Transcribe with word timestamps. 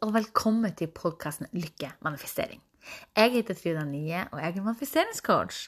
og 0.00 0.14
velkommen 0.14 0.72
til 0.72 0.88
podkasten 0.96 1.50
Lykke 1.52 1.90
manifestering. 2.00 2.62
Jeg 3.12 3.32
heter 3.34 3.54
Frida 3.54 3.82
Nye, 3.84 4.22
og 4.32 4.38
jeg 4.40 4.54
er 4.56 4.62
manifesteringscoach. 4.64 5.58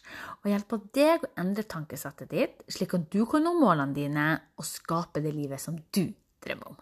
Og 0.41 0.47
hjelper 0.49 0.79
deg 0.97 1.27
å 1.27 1.29
endre 1.43 1.65
tankesettet 1.69 2.31
ditt, 2.31 2.63
slik 2.73 2.95
at 2.97 3.11
du 3.13 3.27
kan 3.29 3.45
nå 3.45 3.53
målene 3.59 3.93
dine 3.93 4.25
og 4.57 4.65
skape 4.65 5.21
det 5.21 5.35
livet 5.37 5.61
som 5.61 5.77
du 5.77 6.07
drømmer 6.41 6.71
om. 6.73 6.79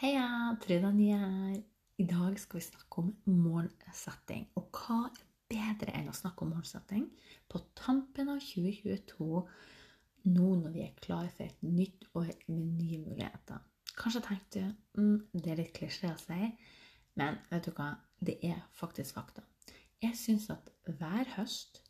Heia, 0.00 0.30
Frida 0.64 0.94
Nye 0.94 1.18
her. 1.20 1.58
I 2.00 2.06
dag 2.08 2.38
skal 2.40 2.62
vi 2.62 2.64
snakke 2.64 3.04
om 3.04 3.12
målsetting. 3.28 4.48
Og 4.56 4.72
hva 4.72 5.02
er 5.10 5.20
bedre 5.52 5.92
enn 5.98 6.08
å 6.08 6.16
snakke 6.16 6.46
om 6.46 6.54
målsetting 6.56 7.04
på 7.52 7.60
tampen 7.76 8.32
av 8.32 8.40
2022 8.40 9.44
nå 10.28 10.54
når 10.60 10.74
vi 10.74 10.84
er 10.84 10.96
klare 11.02 11.30
for 11.34 11.46
et 11.46 11.62
nytt 11.64 12.06
år 12.14 12.30
med 12.48 12.80
nye 12.80 13.00
muligheter. 13.04 13.60
Kanskje 13.96 14.22
tenkte 14.24 14.62
du 14.62 15.00
mm, 15.02 15.16
det 15.34 15.52
er 15.52 15.60
litt 15.60 15.74
klisjé 15.76 16.12
å 16.12 16.20
si, 16.20 16.50
men 17.20 17.40
vet 17.50 17.66
du 17.66 17.74
hva? 17.76 17.92
Det 18.20 18.36
er 18.44 18.60
faktisk 18.76 19.16
fakta. 19.16 19.44
Jeg 20.00 20.16
syns 20.16 20.48
at 20.52 20.68
hver 20.86 21.28
høst 21.36 21.82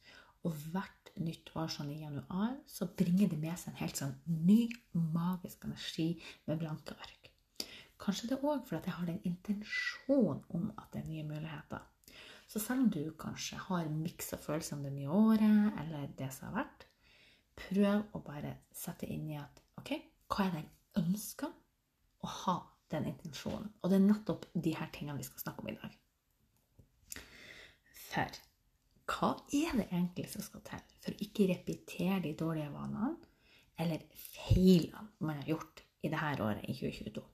og 0.47 0.55
hvert 0.73 1.11
nytt 1.21 1.51
år 1.59 1.69
sånn 1.71 1.91
i 1.93 2.01
januar, 2.01 2.57
så 2.67 2.89
bringer 2.99 3.31
det 3.31 3.39
med 3.41 3.59
seg 3.59 3.73
en 3.73 3.81
helt 3.83 4.01
sånn 4.01 4.17
ny, 4.47 4.63
magisk 4.95 5.67
energi 5.69 6.13
med 6.49 6.63
blanke 6.63 6.97
ark. 6.97 7.31
Kanskje 8.01 8.31
det 8.31 8.41
òg 8.41 8.65
fordi 8.69 8.89
jeg 8.89 8.97
har 8.97 9.09
den 9.11 9.25
intensjonen 9.29 10.45
om 10.57 10.71
at 10.81 10.89
det 10.95 11.03
er 11.03 11.11
nye 11.11 11.27
muligheter. 11.29 11.83
Så 12.51 12.63
selv 12.63 12.87
om 12.87 12.91
du 12.91 13.13
kanskje 13.21 13.61
har 13.69 13.85
en 13.85 14.01
miks 14.03 14.33
av 14.35 14.41
følelser 14.43 14.79
om 14.79 14.87
det 14.87 14.95
nye 14.97 15.11
året 15.15 15.83
eller 15.83 16.09
det 16.19 16.31
som 16.35 16.49
har 16.49 16.65
vært, 16.65 16.87
prøv 17.61 18.05
å 18.17 18.23
bare 18.25 18.57
sette 18.75 19.09
inn 19.11 19.29
i 19.31 19.39
at 19.41 19.63
OK, 19.81 19.95
hva 20.31 20.47
er 20.47 20.53
det 20.55 20.63
jeg 20.63 21.05
ønsker 21.05 21.51
å 22.21 22.35
ha 22.45 22.57
den 22.93 23.09
intensjonen? 23.13 23.71
Og 23.81 23.91
det 23.91 23.99
er 23.99 24.07
nettopp 24.07 24.47
de 24.55 24.77
her 24.77 24.93
tingene 24.95 25.19
vi 25.21 25.29
skal 25.29 25.45
snakke 25.45 25.65
om 25.65 25.73
i 25.73 25.77
dag. 25.79 25.97
For 28.11 28.41
hva 29.11 29.33
er 29.57 29.75
det 29.79 29.89
egentlig 29.89 30.29
som 30.31 30.45
skal 30.45 30.63
til 30.67 30.87
for 31.03 31.15
å 31.15 31.25
ikke 31.27 31.49
repetere 31.51 32.23
de 32.27 32.37
dårlige 32.39 32.73
vanene 32.75 33.15
eller 33.81 34.05
feilene 34.15 35.09
man 35.25 35.41
har 35.41 35.55
gjort 35.55 35.85
i 36.05 36.11
dette 36.13 36.45
året, 36.45 36.67
i 36.69 36.77
2022? 36.77 37.25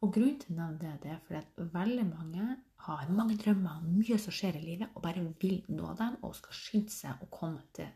Og 0.00 0.14
grunnen 0.14 0.38
til 0.40 0.54
å 0.54 0.56
nevne 0.56 0.78
det, 0.80 0.92
det 1.02 1.10
er 1.12 1.24
fordi 1.26 1.40
at 1.42 1.74
veldig 1.74 2.06
mange 2.08 2.44
har 2.86 3.10
mange 3.12 3.36
drømmer, 3.36 3.82
mye 3.84 4.16
som 4.18 4.32
skjer 4.32 4.56
i 4.56 4.62
livet, 4.64 4.94
og 4.94 5.04
bare 5.04 5.24
vil 5.42 5.58
nå 5.68 5.90
dem 5.98 6.16
og 6.24 6.38
skal 6.38 6.56
skynde 6.56 6.94
seg 6.94 7.20
å 7.20 7.28
komme 7.32 7.60
til 7.76 7.90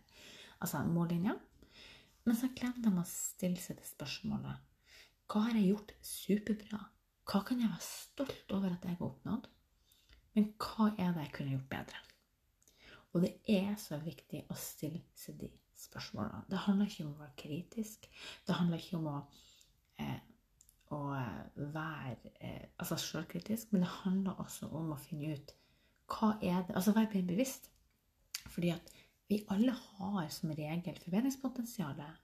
altså 0.64 0.82
mållinja. 0.88 1.36
Men 2.24 2.38
så 2.40 2.48
glemmer 2.56 2.80
de 2.84 2.92
å 3.02 3.08
stille 3.08 3.60
seg 3.60 3.78
det 3.80 3.88
spørsmålet 3.88 4.62
Hva 5.28 5.46
har 5.46 5.58
jeg 5.58 5.70
gjort 5.74 5.92
superbra? 6.04 6.80
Hva 7.28 7.40
kan 7.48 7.60
jeg 7.60 7.72
være 7.72 7.84
stolt 7.84 8.52
over 8.52 8.72
at 8.72 8.84
jeg 8.84 8.96
har 8.98 9.06
oppnådd? 9.06 9.48
Men 10.34 10.50
hva 10.60 10.90
er 10.98 11.12
det 11.14 11.26
jeg 11.26 11.34
kunne 11.36 11.54
gjort 11.54 11.70
bedre? 11.72 12.00
Og 13.14 13.22
det 13.22 13.32
er 13.46 13.74
så 13.78 14.00
viktig 14.02 14.42
å 14.50 14.56
stille 14.58 15.04
seg 15.16 15.38
de 15.38 15.50
spørsmålene. 15.78 16.44
Det 16.50 16.62
handler 16.64 16.90
ikke 16.90 17.04
om 17.06 17.12
å 17.12 17.20
være 17.22 17.36
kritisk. 17.38 18.08
Det 18.46 18.56
handler 18.58 18.82
ikke 18.82 18.98
om 18.98 19.06
å, 19.12 19.18
eh, 20.02 20.18
å 20.90 21.00
være 21.76 22.32
eh, 22.40 22.66
altså 22.78 22.98
selvkritisk, 22.98 23.72
men 23.72 23.84
det 23.84 23.92
handler 24.02 24.42
også 24.42 24.68
om 24.72 24.90
å 24.92 25.00
finne 25.00 25.36
ut 25.36 25.54
hva 26.10 26.34
er 26.42 26.66
det 26.66 26.74
Altså 26.76 26.92
være 26.92 27.22
bevisst. 27.22 27.70
Fordi 28.50 28.74
at 28.74 28.90
vi 29.30 29.40
alle 29.52 29.72
har 29.72 30.28
som 30.32 30.52
regel 30.54 31.00
forbedringspotensialet. 31.04 32.20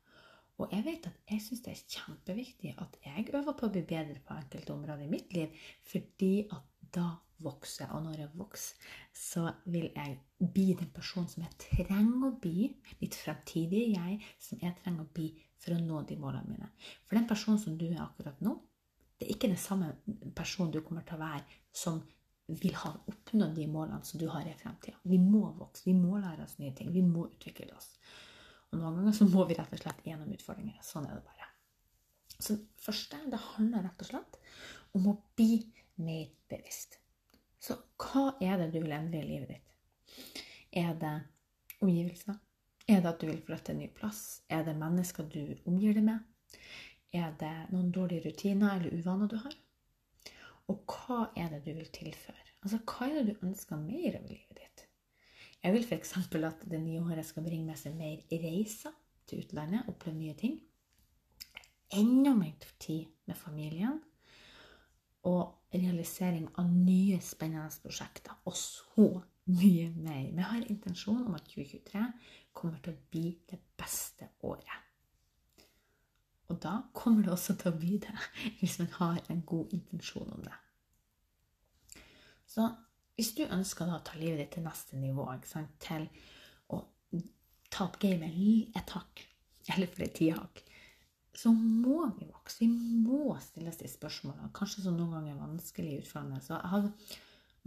Og 0.60 0.74
jeg 0.74 0.84
vet 0.84 1.06
at 1.08 1.32
jeg 1.32 1.40
syns 1.40 1.62
det 1.64 1.72
er 1.72 1.84
kjempeviktig 1.94 2.74
at 2.82 2.98
jeg 3.06 3.30
øver 3.32 3.56
på 3.56 3.68
å 3.68 3.72
bli 3.72 3.82
bedre 3.88 4.20
på 4.26 4.36
enkelte 4.36 4.74
områder 4.74 5.06
i 5.06 5.12
mitt 5.12 5.32
liv, 5.32 5.54
fordi 5.88 6.34
at 6.52 6.66
da 6.92 7.06
vokser 7.40 7.86
jeg. 7.86 7.94
Og 7.96 8.02
når 8.04 8.18
jeg 8.20 8.32
vokser, 8.36 8.90
så 9.16 9.46
vil 9.72 9.88
jeg 9.94 10.18
bli 10.52 10.66
den 10.76 10.90
personen 10.92 11.30
som 11.32 11.46
jeg 11.46 11.56
trenger 11.64 12.26
å 12.28 12.34
bli, 12.42 12.68
mitt 13.00 13.16
fremtidige 13.16 13.94
jeg, 13.94 14.18
som 14.42 14.60
jeg 14.60 14.76
trenger 14.82 15.06
å 15.06 15.14
bli 15.16 15.30
for 15.60 15.76
å 15.76 15.80
nå 15.80 16.02
de 16.08 16.18
målene 16.20 16.52
mine. 16.52 16.70
For 17.08 17.16
den 17.16 17.28
personen 17.30 17.60
som 17.62 17.78
du 17.80 17.86
er 17.88 18.02
akkurat 18.04 18.44
nå, 18.44 18.58
det 19.20 19.28
er 19.28 19.34
ikke 19.34 19.52
den 19.52 19.60
samme 19.60 19.94
personen 20.36 20.72
du 20.72 20.80
kommer 20.84 21.04
til 21.08 21.18
å 21.18 21.24
være 21.24 21.60
som 21.76 22.00
vil 22.58 22.74
ha 22.82 22.92
oppnådd 23.10 23.54
de 23.56 23.66
målene 23.70 24.04
som 24.06 24.20
du 24.20 24.26
har 24.28 24.46
i 24.46 24.54
fremtida. 24.58 24.98
Vi 25.02 25.18
må 25.22 25.42
vokse, 25.58 25.84
vi 25.86 25.94
må 25.96 26.18
lære 26.18 26.44
oss 26.44 26.58
nye 26.58 26.74
ting, 26.76 26.92
vi 26.94 27.02
må 27.06 27.26
utvikle 27.28 27.70
oss. 27.76 27.92
Og 28.70 28.78
noen 28.78 29.00
ganger 29.00 29.16
så 29.16 29.26
må 29.28 29.44
vi 29.48 29.56
rett 29.58 29.72
og 29.74 29.82
slett 29.82 30.04
gjennom 30.06 30.32
utfordringer. 30.34 30.78
Sånn 30.86 31.08
er 31.08 31.18
det 31.18 31.26
bare. 31.26 31.48
Så 32.40 32.56
det 32.56 32.84
første 32.84 33.20
det 33.30 33.40
handler 33.50 33.86
rett 33.86 34.04
og 34.04 34.10
slett 34.12 34.38
om 34.96 35.08
å 35.10 35.16
bli 35.38 35.58
mer 36.00 36.28
bevisst. 36.50 37.00
Så 37.60 37.76
hva 38.00 38.30
er 38.40 38.56
det 38.60 38.70
du 38.72 38.78
vil 38.80 38.94
endre 38.96 39.20
i 39.20 39.28
livet 39.28 39.50
ditt? 39.52 40.44
Er 40.80 40.94
det 41.00 41.16
omgivelser? 41.82 42.38
Er 42.90 43.02
det 43.02 43.10
at 43.10 43.20
du 43.20 43.28
vil 43.28 43.42
flytte 43.44 43.74
en 43.74 43.82
ny 43.82 43.90
plass? 43.94 44.40
Er 44.48 44.64
det 44.66 44.78
mennesker 44.78 45.28
du 45.30 45.42
omgir 45.68 45.94
deg 45.98 46.06
med? 46.06 46.24
Er 47.14 47.34
det 47.38 47.52
noen 47.74 47.90
dårlige 47.94 48.30
rutiner 48.30 48.78
eller 48.78 48.94
uvaner 48.96 49.30
du 49.30 49.36
har? 49.42 49.54
Og 50.70 50.84
hva 50.86 51.24
er 51.38 51.50
det 51.52 51.64
du 51.66 51.72
vil 51.74 51.90
tilføre? 51.94 52.46
Altså, 52.62 52.78
hva 52.86 53.08
er 53.08 53.20
det 53.20 53.34
du 53.34 53.46
ønsker 53.48 53.80
mer 53.80 54.18
av 54.20 54.26
livet 54.28 54.58
ditt? 54.58 54.84
Jeg 55.60 55.74
vil 55.74 55.84
f.eks. 55.84 56.12
at 56.16 56.62
det 56.72 56.80
nye 56.80 57.02
året 57.02 57.26
skal 57.26 57.44
bringe 57.44 57.66
med 57.68 57.78
seg 57.80 57.96
mer 57.96 58.20
reiser 58.30 58.94
til 59.28 59.42
utlandet, 59.42 59.88
oppleve 59.90 60.16
nye 60.16 60.36
ting. 60.38 60.60
Enda 61.96 62.32
mer 62.38 62.70
tid 62.80 63.10
med 63.26 63.36
familien. 63.36 63.98
Og 65.28 65.74
realisering 65.74 66.46
av 66.58 66.70
nye, 66.70 67.18
spennende 67.20 67.82
prosjekter. 67.82 68.38
Og 68.48 68.56
så 68.56 69.08
mye 69.50 69.90
mer. 69.96 70.30
Vi 70.32 70.46
har 70.52 70.70
intensjon 70.70 71.26
om 71.26 71.36
at 71.36 71.48
2023 71.50 72.06
kommer 72.56 72.80
til 72.80 72.94
å 72.94 73.02
bli 73.12 73.26
det 73.50 73.60
beste 73.76 74.30
året. 74.48 74.89
Og 76.50 76.58
da 76.62 76.80
kommer 76.96 77.22
det 77.24 77.32
også 77.34 77.54
til 77.60 77.70
å 77.70 77.78
by 77.78 77.96
det, 78.02 78.14
hvis 78.60 78.78
man 78.82 78.92
har 78.98 79.20
en 79.30 79.42
god 79.46 79.74
intensjon 79.76 80.32
om 80.34 80.42
det. 80.44 80.56
Så 82.50 82.66
hvis 83.14 83.34
du 83.36 83.44
ønsker 83.46 83.86
da 83.86 84.00
å 84.00 84.04
ta 84.04 84.18
livet 84.18 84.40
ditt 84.42 84.54
til 84.56 84.66
neste 84.66 84.98
nivå, 84.98 85.28
til 85.84 86.08
å 86.74 86.80
ta 87.70 87.86
opp 87.86 88.00
gamet 88.02 88.76
et 88.76 88.94
hakk, 88.96 89.22
eller 89.70 89.92
flere 89.94 90.14
ti 90.16 90.30
hakk, 90.34 90.62
så 91.36 91.52
må 91.54 92.08
vi 92.18 92.26
vokse. 92.26 92.64
Vi 92.64 92.68
må 93.04 93.36
stille 93.44 93.70
oss 93.70 93.78
de 93.78 93.88
spørsmålene, 93.88 94.50
kanskje 94.56 94.82
som 94.86 94.96
noen 94.98 95.14
ganger 95.14 95.36
er 95.36 95.44
vanskelig 95.44 96.00
utfordrende. 96.00 96.40
Så 96.42 96.56
jeg 96.56 96.72
hadde 96.72 96.90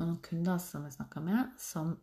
noen 0.01 0.19
kunder 0.25 0.59
som 0.59 0.83
jeg 0.83 0.97
snakka 0.97 1.23
med, 1.23 1.53
som 1.61 1.93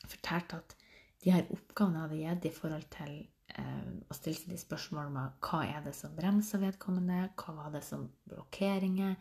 fortalte 0.00 0.62
at 0.62 0.76
de 1.20 1.34
her 1.34 1.52
oppgavene 1.52 2.00
jeg 2.00 2.06
hadde 2.06 2.22
gitt 2.22 2.48
i 2.48 2.56
forhold 2.56 2.88
til 2.94 3.12
eh, 3.54 3.90
stilte 4.10 4.18
stille 4.18 4.38
seg 4.40 4.52
de 4.52 4.60
spørsmålene 4.60 5.24
om 5.24 5.40
hva 5.46 5.62
er 5.66 5.82
det 5.86 5.94
som 5.96 6.14
bremser 6.16 6.62
vedkommende, 6.62 7.30
hva 7.40 7.56
var 7.56 7.72
det 7.74 7.82
som 7.86 8.08
blokkeringer, 8.30 9.16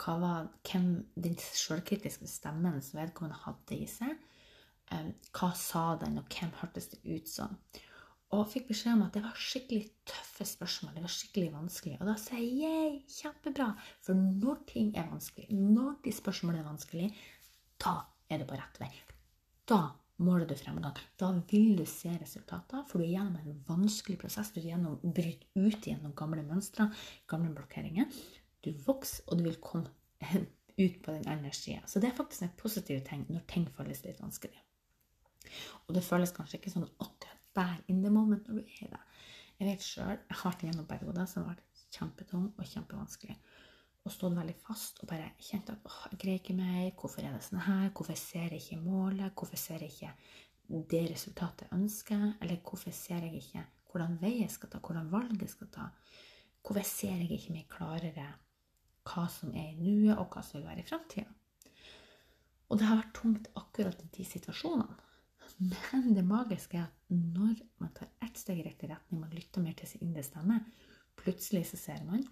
hva 0.00 0.14
var 0.20 0.46
hvem 0.66 0.88
den 1.14 1.36
sjølkritiske 1.38 2.28
stemmen 2.30 2.80
som 2.82 3.00
vedkommende 3.00 3.40
hadde 3.44 3.78
i 3.78 3.88
seg, 3.90 4.14
eh, 4.90 5.10
hva 5.36 5.50
sa 5.58 5.94
den, 6.00 6.18
og 6.18 6.30
hvem 6.32 6.54
hørtes 6.60 6.90
det 6.92 7.02
ut 7.04 7.30
som? 7.30 7.58
Og 8.34 8.48
fikk 8.50 8.70
beskjed 8.72 8.96
om 8.96 9.04
at 9.04 9.14
det 9.14 9.22
var 9.22 9.36
skikkelig 9.38 9.92
tøffe 10.10 10.46
spørsmål. 10.48 10.94
Det 10.96 11.02
var 11.04 11.12
skikkelig 11.12 11.50
vanskelig. 11.54 11.98
Og 12.00 12.08
da 12.08 12.14
sier 12.18 12.56
jeg 12.64 12.96
kjempebra. 13.20 13.68
For 14.02 14.18
når 14.18 14.64
ting 14.66 14.88
er 14.98 15.06
vanskelig, 15.06 15.46
når 15.54 16.00
de 16.02 16.14
spørsmålene 16.16 16.64
er 16.64 16.66
vanskelig, 16.66 17.10
da 17.84 18.00
er 18.26 18.40
det 18.42 18.48
på 18.50 18.58
rett 18.58 18.80
vei. 18.82 18.90
Da 19.70 19.80
måler 20.22 20.46
du 20.46 20.54
fremgang. 20.58 20.98
Da 21.18 21.30
vil 21.50 21.76
du 21.78 21.84
se 21.88 22.12
resultater, 22.20 22.84
for 22.88 23.00
du 23.00 23.06
er 23.06 23.16
gjennom 23.16 23.38
en 23.40 23.62
vanskelig 23.68 24.18
prosess. 24.20 24.52
Du 24.54 24.60
gjennom, 24.62 24.98
bryter 25.02 25.48
ut 25.58 25.88
gjennom 25.88 26.14
gamle 26.16 26.44
mønstre, 26.46 26.88
gamle 27.30 27.52
blokkeringer. 27.56 28.10
Du 28.64 28.70
vokser, 28.86 29.24
og 29.28 29.40
du 29.40 29.48
vil 29.48 29.60
komme 29.62 29.90
ut 30.84 31.00
på 31.02 31.16
den 31.16 31.28
andre 31.30 31.52
sida. 31.52 31.82
Så 31.90 32.02
det 32.02 32.10
er 32.10 32.18
faktisk 32.18 32.46
en 32.46 32.56
positiv 32.60 33.02
ting 33.08 33.26
når 33.30 33.46
ting 33.50 33.66
føles 33.76 34.04
litt 34.06 34.22
vanskelig. 34.22 34.60
Og 35.86 35.94
det 35.96 36.04
føles 36.06 36.32
kanskje 36.34 36.60
ikke 36.60 36.72
sånn 36.72 36.88
akkurat 36.88 37.40
der 37.54 37.76
in 37.92 38.02
the 38.02 38.10
moment 38.10 38.48
når 38.48 38.62
du 38.62 38.64
er 38.64 38.86
i 38.86 38.90
det. 38.90 39.02
Jeg 39.60 39.68
vet 39.68 39.84
sjøl, 39.86 40.16
jeg 40.16 40.38
har 40.40 40.50
vært 40.50 40.64
gjennom 40.66 40.86
perioder 40.90 41.28
som 41.30 41.44
har 41.44 41.54
vært 41.54 41.84
kjempetung 41.94 42.48
og 42.50 42.66
kjempevanskelig. 42.66 43.36
Og 44.04 44.12
stått 44.12 44.36
veldig 44.36 44.54
fast 44.60 45.00
og 45.00 45.08
bare 45.08 45.30
kjente 45.40 45.72
at 45.72 45.86
åh, 45.88 46.00
jeg 46.12 46.20
greier 46.20 46.40
ikke 46.42 46.56
mer. 46.58 46.90
Hvorfor 47.00 47.24
er 47.24 47.32
det 47.32 47.44
sånn 47.46 47.64
her? 47.64 47.88
Hvorfor 47.96 48.18
ser 48.20 48.52
jeg 48.52 48.60
ikke 48.60 48.82
målet? 48.84 49.32
Hvorfor 49.32 49.60
ser 49.60 49.84
jeg 49.84 49.94
ikke 49.94 50.84
det 50.92 51.04
resultatet 51.10 51.66
jeg 51.66 51.78
ønsker? 51.78 52.26
Eller 52.44 52.60
hvorfor 52.60 52.92
ser 52.92 53.24
jeg 53.24 53.40
ikke 53.40 53.64
hvordan 53.94 54.16
vei 54.20 54.40
jeg 54.40 54.50
skal 54.50 54.72
ta, 54.72 54.80
hvordan 54.82 55.12
valg 55.12 55.38
jeg 55.40 55.52
skal 55.52 55.70
ta? 55.72 55.90
Hvorfor 56.64 56.86
ser 56.88 57.14
jeg 57.22 57.30
ikke 57.36 57.54
mer 57.54 57.68
klarere 57.70 58.26
hva 59.04 59.24
som 59.30 59.52
er 59.52 59.72
i 59.72 59.78
nuet, 59.78 60.16
og 60.16 60.28
hva 60.32 60.42
som 60.44 60.58
vil 60.58 60.68
være 60.68 60.82
i 60.84 60.88
framtida. 60.88 61.32
Og 62.72 62.80
det 62.80 62.88
har 62.88 63.00
vært 63.00 63.16
tungt 63.18 63.50
akkurat 63.60 64.00
i 64.02 64.10
de 64.16 64.24
situasjonene. 64.26 65.00
Men 65.60 66.14
det 66.16 66.24
magiske 66.26 66.80
er 66.80 66.88
at 66.88 67.12
når 67.12 67.60
man 67.82 67.92
tar 67.94 68.08
ett 68.24 68.40
steg 68.40 68.62
i 68.62 68.64
riktig 68.66 68.88
retning, 68.90 69.20
man 69.20 69.34
lytter 69.36 69.62
mer 69.62 69.76
til 69.78 69.90
sin 69.90 70.02
indre 70.06 70.24
stemme, 70.26 70.62
plutselig 71.20 71.68
så 71.70 71.78
ser 71.78 72.00
man 72.08 72.24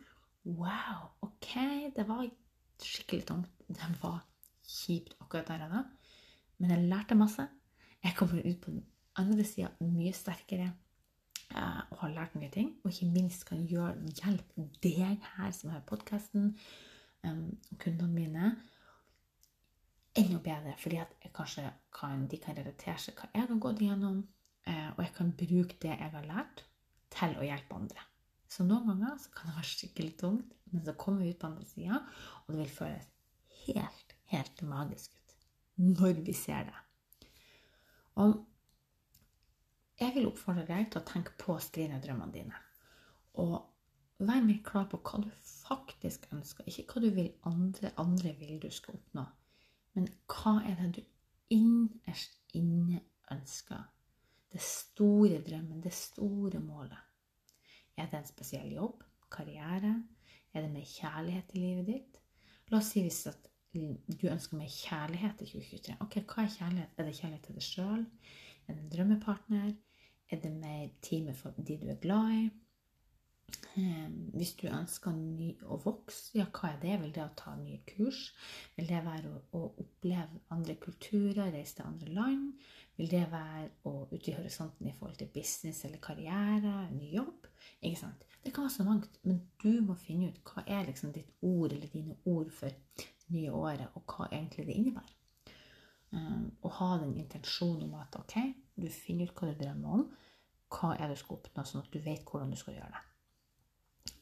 Wow, 0.44 1.12
OK, 1.22 1.54
det 1.96 2.04
var 2.08 2.26
skikkelig 2.82 3.26
tungt. 3.26 3.50
Det 3.68 3.90
var 4.02 4.22
kjipt 4.66 5.14
akkurat 5.20 5.48
der 5.48 5.66
og 5.66 5.74
da. 5.76 5.82
Men 6.58 6.70
jeg 6.70 6.88
lærte 6.90 7.14
masse. 7.14 7.46
Jeg 8.02 8.14
kommer 8.18 8.42
ut 8.42 8.60
på 8.60 8.70
den 8.70 8.84
andre 9.16 9.44
sida 9.44 9.68
mye 9.80 10.12
sterkere 10.12 10.72
eh, 11.54 11.80
og 11.90 11.98
har 12.00 12.14
lært 12.16 12.34
mye 12.34 12.50
ting. 12.50 12.74
Og 12.82 12.90
ikke 12.90 13.12
minst 13.14 13.46
kan 13.46 13.62
gjøre, 13.66 13.94
hjelpe 14.18 14.68
deg 14.82 15.22
her 15.36 15.54
som 15.54 15.70
hører 15.70 15.86
podkasten, 15.86 16.56
og 17.22 17.78
kundene 17.78 18.12
mine, 18.12 18.52
enda 20.18 20.38
bedre. 20.42 20.74
Fordi 20.78 20.96
at 20.96 21.16
kan, 21.94 22.26
de 22.26 22.38
kan 22.42 22.58
relatere 22.58 22.98
seg 22.98 23.18
hva 23.18 23.30
jeg 23.34 23.46
har 23.46 23.60
gått 23.62 23.82
igjennom, 23.82 24.24
eh, 24.66 24.88
og 24.96 25.04
jeg 25.04 25.14
kan 25.16 25.36
bruke 25.38 25.78
det 25.82 25.94
jeg 25.94 26.14
har 26.16 26.26
lært, 26.26 26.66
til 27.12 27.38
å 27.38 27.44
hjelpe 27.44 27.76
andre. 27.76 28.08
Så 28.52 28.66
noen 28.68 28.90
ganger 28.90 29.16
så 29.20 29.32
kan 29.32 29.48
det 29.48 29.56
være 29.56 29.70
skikkelig 29.70 30.14
tungt, 30.20 30.54
men 30.72 30.84
så 30.84 30.92
kommer 31.00 31.24
vi 31.24 31.32
ut 31.32 31.40
på 31.40 31.48
andre 31.48 31.66
sida, 31.70 32.00
og 32.42 32.52
det 32.52 32.58
vil 32.60 32.74
føles 32.76 33.10
helt, 33.64 34.16
helt 34.32 34.62
magisk 34.68 35.14
ut 35.16 35.36
når 35.82 36.18
vi 36.26 36.34
ser 36.36 36.66
det. 36.68 36.80
Og 38.20 38.34
jeg 40.00 40.12
vil 40.14 40.28
oppfordre 40.28 40.66
deg 40.68 40.90
til 40.90 41.00
å 41.00 41.06
tenke 41.08 41.32
på 41.40 41.56
drømmene 41.56 42.32
dine. 42.34 42.58
Og 43.40 43.54
vær 44.18 44.44
mer 44.44 44.60
klar 44.66 44.88
på 44.90 45.00
hva 45.00 45.22
du 45.22 45.30
faktisk 45.40 46.26
ønsker. 46.32 46.66
Ikke 46.68 46.98
hva 46.98 47.04
du 47.06 47.14
vil 47.14 47.32
andre, 47.48 47.92
andre 47.96 48.34
vil 48.38 48.60
du 48.60 48.68
skal 48.70 48.98
oppnå. 48.98 49.24
Men 49.94 50.08
hva 50.28 50.58
er 50.68 50.76
det 50.80 50.90
du 50.98 51.02
innerst 51.56 52.36
inne 52.58 53.00
ønsker? 53.32 53.88
Det 54.52 54.60
store 54.60 55.40
drømmen, 55.40 55.80
det 55.80 55.94
store 55.96 56.60
målet. 56.60 57.00
Er 58.02 58.10
det 58.10 58.18
en 58.18 58.26
spesiell 58.26 58.72
jobb? 58.74 59.04
Karriere? 59.30 59.94
Er 60.52 60.64
det 60.64 60.72
mer 60.72 60.86
kjærlighet 60.88 61.54
i 61.54 61.62
livet 61.62 61.86
ditt? 61.86 62.18
La 62.72 62.80
oss 62.80 62.90
si 62.92 63.04
hvis 63.04 63.22
du 63.72 64.26
ønsker 64.28 64.58
mer 64.58 64.72
kjærlighet 64.72 65.44
i 65.44 65.48
2023. 65.52 65.94
Ok, 66.04 66.18
Hva 66.26 66.44
er 66.44 66.56
kjærlighet? 66.56 66.96
Er 66.98 67.08
det 67.08 67.14
kjærlighet 67.20 67.46
til 67.46 67.58
deg 67.58 67.66
sjøl? 67.68 68.02
Er 68.66 68.74
det 68.74 68.82
en 68.82 68.90
drømmepartner? 68.96 69.70
Er 70.32 70.42
det 70.42 70.52
mer 70.56 70.88
tid 71.04 71.24
med 71.28 71.62
de 71.68 71.78
du 71.78 71.86
er 71.92 72.00
glad 72.02 72.34
i? 72.40 72.42
Ehm, 73.80 74.16
hvis 74.36 74.52
du 74.60 74.66
ønsker 74.68 75.14
ny, 75.16 75.52
å 75.64 75.78
vokse, 75.80 76.34
ja, 76.36 76.44
hva 76.52 76.74
er 76.74 76.80
det? 76.82 76.96
Vil 77.00 77.12
det 77.16 77.24
å 77.24 77.32
ta 77.38 77.54
nye 77.56 77.80
kurs? 77.88 78.26
Vil 78.76 78.88
det 78.90 79.00
være 79.06 79.30
å, 79.30 79.38
å 79.56 79.62
oppleve 79.80 80.42
andre 80.52 80.76
kulturer, 80.80 81.52
reise 81.54 81.78
til 81.78 81.88
andre 81.88 82.16
land? 82.18 82.66
Vil 82.98 83.08
det 83.08 83.22
være 83.32 83.70
å 83.88 83.94
utvide 84.10 84.36
horisonten 84.42 84.90
i 84.90 84.92
forhold 84.98 85.16
til 85.22 85.30
business 85.32 85.80
eller 85.88 86.02
karriere, 86.04 86.74
ny 86.92 87.14
jobb? 87.14 87.48
Ikke 87.80 88.02
sant? 88.02 88.26
Det 88.42 88.52
kan 88.52 88.66
være 88.66 88.74
så 88.74 88.84
mangt, 88.84 89.16
men 89.24 89.40
du 89.62 89.70
må 89.86 89.96
finne 89.96 90.32
ut 90.32 90.42
hva 90.50 90.64
er 90.66 90.84
liksom 90.88 91.14
ditt 91.14 91.30
ord 91.46 91.72
eller 91.72 91.88
dine 91.92 92.18
ord 92.28 92.50
for 92.52 92.74
nye 93.32 93.52
året, 93.54 93.86
og 93.96 94.04
hva 94.04 94.26
egentlig 94.28 94.66
det 94.68 94.76
innebærer. 94.76 95.18
Um, 96.12 96.50
og 96.60 96.74
ha 96.76 96.90
den 97.00 97.14
intensjonen 97.16 97.86
om 97.86 97.94
at 98.02 98.18
ok, 98.18 98.34
du 98.76 98.90
finner 98.92 99.30
ut 99.30 99.38
hva 99.38 99.48
du 99.48 99.62
drømmer 99.62 99.96
om, 99.96 100.04
hva 100.74 100.92
er 100.98 101.06
det 101.06 101.16
du 101.16 101.22
skal 101.22 101.38
oppnå, 101.38 101.64
sånn 101.64 101.86
at 101.86 101.94
du 101.94 102.02
vet 102.04 102.26
hvordan 102.28 102.52
du 102.52 102.58
skal 102.60 102.76
gjøre 102.76 102.92
det. 102.92 103.02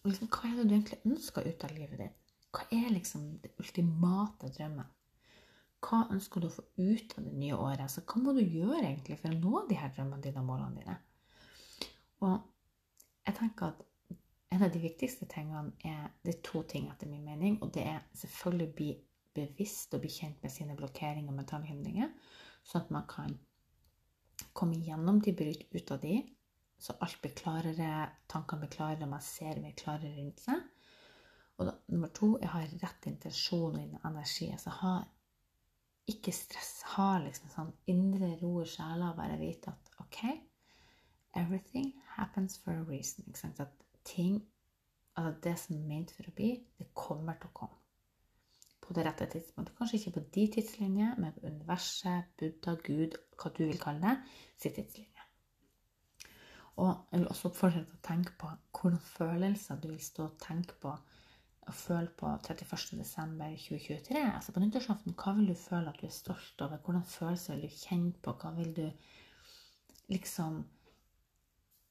Liksom, 0.07 0.31
hva 0.33 0.49
er 0.49 0.57
det 0.57 0.65
du 0.69 0.75
egentlig 0.75 1.01
ønsker 1.05 1.47
ut 1.49 1.67
av 1.67 1.75
livet 1.77 2.01
ditt? 2.01 2.33
Hva 2.51 2.65
er 2.75 2.89
liksom 2.95 3.27
det 3.43 3.53
ultimate 3.63 4.49
drømmen? 4.57 4.89
Hva 5.85 6.01
ønsker 6.13 6.43
du 6.43 6.49
å 6.49 6.55
få 6.55 6.65
ut 6.81 7.15
av 7.17 7.27
det 7.27 7.35
nye 7.41 7.57
året? 7.57 7.93
Så 7.93 8.03
hva 8.05 8.23
må 8.23 8.35
du 8.37 8.41
gjøre 8.43 8.83
egentlig 8.83 9.21
for 9.21 9.33
å 9.33 9.39
nå 9.39 9.63
de 9.69 9.79
her 9.81 9.93
drømmene 9.97 10.25
dine 10.25 10.43
og 10.43 10.49
målene 10.49 10.81
dine? 10.81 10.97
Og 12.27 12.41
jeg 13.29 13.37
tenker 13.39 13.71
at 13.71 13.87
en 14.51 14.65
av 14.67 14.73
de 14.75 14.83
viktigste 14.83 15.29
tingene 15.31 15.71
er 15.87 16.11
det 16.25 16.35
er 16.35 16.43
to 16.47 16.65
ting 16.69 16.89
etter 16.91 17.09
min 17.09 17.25
mening. 17.25 17.61
Og 17.63 17.71
det 17.75 17.87
er 17.87 18.03
selvfølgelig 18.19 18.69
å 18.69 18.77
bli 18.81 18.91
bevisst 19.37 19.95
og 19.95 20.03
bli 20.03 20.11
kjent 20.13 20.43
med 20.43 20.53
sine 20.53 20.77
blokkeringer 20.79 21.31
og 21.31 21.39
mentale 21.39 21.69
hindringer, 21.71 22.11
sånn 22.67 22.83
at 22.83 22.93
man 22.95 23.07
kan 23.09 23.37
komme 24.57 24.81
gjennom 24.83 25.21
de, 25.23 25.37
bryte 25.37 25.69
ut 25.71 25.93
av 25.95 26.01
de, 26.03 26.19
så 26.81 26.97
alt 27.05 27.21
blir 27.23 27.35
klarere, 27.37 27.95
tankene 28.31 28.65
blir 28.65 28.73
klarere, 28.73 29.09
man 29.09 29.25
ser 29.25 29.61
mer 29.61 29.75
klarere 29.77 30.15
rundt 30.17 30.41
seg. 30.47 30.63
Og 31.61 31.69
da, 31.69 31.75
nummer 31.93 32.13
to, 32.17 32.35
jeg 32.41 32.49
har 32.49 32.71
rett 32.81 33.09
intensjon 33.11 33.77
og 33.83 34.07
energi. 34.09 34.49
Altså 34.55 34.73
ha 34.81 34.95
ikke 36.09 36.33
stress. 36.33 36.79
Ha 36.95 37.11
liksom 37.21 37.51
sånn 37.53 37.75
indre 37.93 38.33
ro 38.41 38.55
i 38.63 38.69
sjela 38.69 39.11
og 39.13 39.21
bare 39.21 39.37
vite 39.41 39.75
at 39.75 39.93
OK, 40.01 40.23
everything 41.37 41.93
happens 42.17 42.57
for 42.63 42.73
a 42.73 42.87
reason. 42.89 43.29
Ikke 43.29 43.45
sant? 43.45 43.61
At 43.61 43.77
ting 44.09 44.41
Altså 45.19 45.41
det 45.43 45.59
som 45.59 45.77
er 45.77 45.87
ment 45.89 46.13
for 46.15 46.31
å 46.31 46.33
bli, 46.33 46.51
det 46.79 46.87
kommer 46.97 47.37
til 47.37 47.51
å 47.51 47.57
komme. 47.61 47.77
På 48.81 48.95
det 48.97 49.05
rette 49.05 49.27
tidspunktet. 49.29 49.75
Kanskje 49.77 49.99
ikke 49.99 50.13
på 50.15 50.23
de 50.37 50.45
tidslinjer, 50.55 51.17
men 51.21 51.35
på 51.35 51.43
universet, 51.51 52.31
Buddha, 52.41 52.77
Gud, 52.87 53.19
hva 53.37 53.51
du 53.57 53.65
vil 53.67 53.83
kalle 53.83 54.01
det, 54.07 54.39
sin 54.63 54.77
tidslinje. 54.79 55.20
Og 56.81 56.91
jeg 57.11 57.21
vil 57.21 57.29
også 57.29 57.51
oppfordre 57.51 57.83
deg 57.83 57.89
til 57.91 57.99
å 57.99 58.07
tenke 58.09 58.37
på 58.41 58.51
hvordan 58.79 59.01
følelser 59.05 59.81
du 59.81 59.91
vil 59.91 60.03
stå 60.03 60.27
og 60.31 60.39
tenke 60.41 60.77
på 60.81 60.95
og 61.71 61.77
føle 61.77 62.09
på 62.19 62.27
31.12.2023. 62.41 64.21
Altså 64.25 64.53
på 64.55 64.63
nyttårsaften, 64.63 65.15
hva 65.15 65.35
vil 65.37 65.51
du 65.53 65.57
føle 65.59 65.93
at 65.93 66.01
du 66.01 66.07
er 66.09 66.15
stolt 66.15 66.65
over? 66.65 66.81
Hvordan 66.83 67.05
følelser 67.07 67.57
vil 67.57 67.69
du 67.69 67.77
kjenne 67.77 68.13
på? 68.25 68.35
Hva 68.41 68.53
vil 68.57 68.73
du 68.75 68.87
liksom 70.11 70.63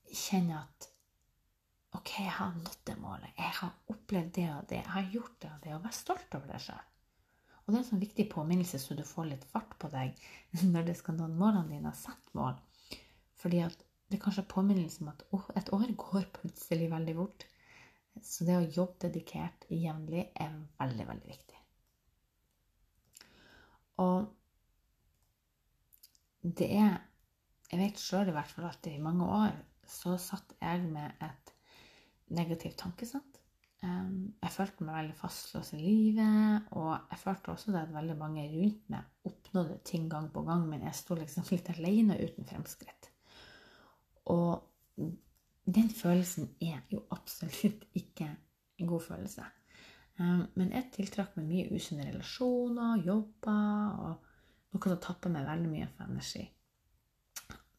kjenne 0.09 0.57
at 0.59 0.89
OK, 1.97 2.12
jeg 2.19 2.33
har 2.38 2.53
nådd 2.53 2.81
det 2.86 2.95
målet. 3.01 3.31
Jeg 3.38 3.53
har 3.62 3.94
opplevd 3.94 4.33
det 4.36 4.47
og 4.53 4.65
det. 4.69 4.81
Jeg 4.81 4.94
har 4.94 5.12
gjort 5.13 5.38
det 5.41 5.51
og 5.56 5.63
det. 5.63 5.75
Og 5.75 5.86
vær 5.86 5.95
stolt 5.95 6.36
over 6.38 6.51
deg 6.51 6.65
sjøl. 6.65 6.83
Og 7.59 7.71
det 7.71 7.77
er 7.77 7.81
en 7.83 7.88
sånn 7.88 8.03
viktig 8.03 8.25
påminnelse, 8.33 8.81
så 8.81 8.97
du 8.97 9.06
får 9.06 9.30
litt 9.31 9.45
fart 9.53 9.74
på 9.81 9.89
deg 9.94 10.18
når 10.74 10.89
du 10.89 10.94
skal 10.97 11.18
nå 11.18 11.30
målene 11.33 11.69
dine. 11.71 11.94
Sett 11.97 12.33
mål. 12.38 12.59
Fordi 13.39 13.63
at 13.65 13.86
det 14.09 14.17
er 14.17 14.23
kanskje 14.23 14.47
påminnelse 14.50 15.03
om 15.03 15.11
at 15.11 15.23
oh, 15.38 15.45
et 15.59 15.69
år 15.75 15.91
går 16.01 16.25
plutselig 16.33 16.89
veldig 16.91 17.15
fort. 17.19 17.45
Så 18.25 18.45
det 18.47 18.57
å 18.57 18.65
jobbe 18.65 19.06
dedikert 19.06 19.67
jevnlig 19.69 20.25
er 20.33 20.56
veldig, 20.81 21.06
veldig 21.11 21.29
viktig. 21.29 21.59
Og 24.01 24.29
det 26.41 26.71
er 26.79 26.97
Jeg 27.69 27.77
vet 27.83 28.00
sjøl 28.01 28.31
i 28.31 28.33
hvert 28.33 28.50
fall 28.50 28.65
at 28.65 28.88
i 28.89 28.95
mange 28.97 29.25
år 29.29 29.51
så 29.85 30.15
satt 30.17 30.55
jeg 30.57 30.88
med 30.89 31.21
et 31.21 31.51
negativt 32.34 32.79
tankesett. 32.81 33.38
Jeg 33.84 34.51
følte 34.55 34.88
meg 34.88 34.98
veldig 34.98 35.17
fastlåst 35.19 35.75
i 35.77 35.84
livet, 35.84 36.65
og 36.74 36.89
jeg 37.12 37.22
følte 37.22 37.53
også 37.53 37.75
det 37.75 37.84
at 37.84 37.93
veldig 37.93 38.17
mange 38.17 38.48
rundt 38.55 38.89
meg 38.89 39.29
oppnådde 39.29 39.77
ting 39.86 40.10
gang 40.10 40.31
på 40.34 40.41
gang, 40.50 40.65
men 40.72 40.88
jeg 40.88 40.98
sto 40.98 41.19
liksom 41.19 41.45
litt 41.53 41.69
alene 41.75 42.17
uten 42.25 42.50
fremskritt. 42.50 43.09
Og 44.29 45.09
den 45.69 45.89
følelsen 45.89 46.50
er 46.62 46.81
jo 46.91 47.03
absolutt 47.13 47.86
ikke 47.98 48.29
en 48.79 48.88
god 48.88 49.01
følelse. 49.01 49.45
Um, 50.19 50.45
men 50.55 50.74
jeg 50.75 50.89
tiltrakk 50.93 51.38
meg 51.38 51.48
mye 51.48 51.75
usunne 51.75 52.09
relasjoner, 52.09 53.03
jobber 53.05 54.00
og 54.03 54.25
noe 54.74 54.91
som 54.91 55.00
tappa 55.01 55.31
meg 55.31 55.48
veldig 55.48 55.69
mye 55.71 55.88
for 55.95 56.12
energi. 56.12 56.43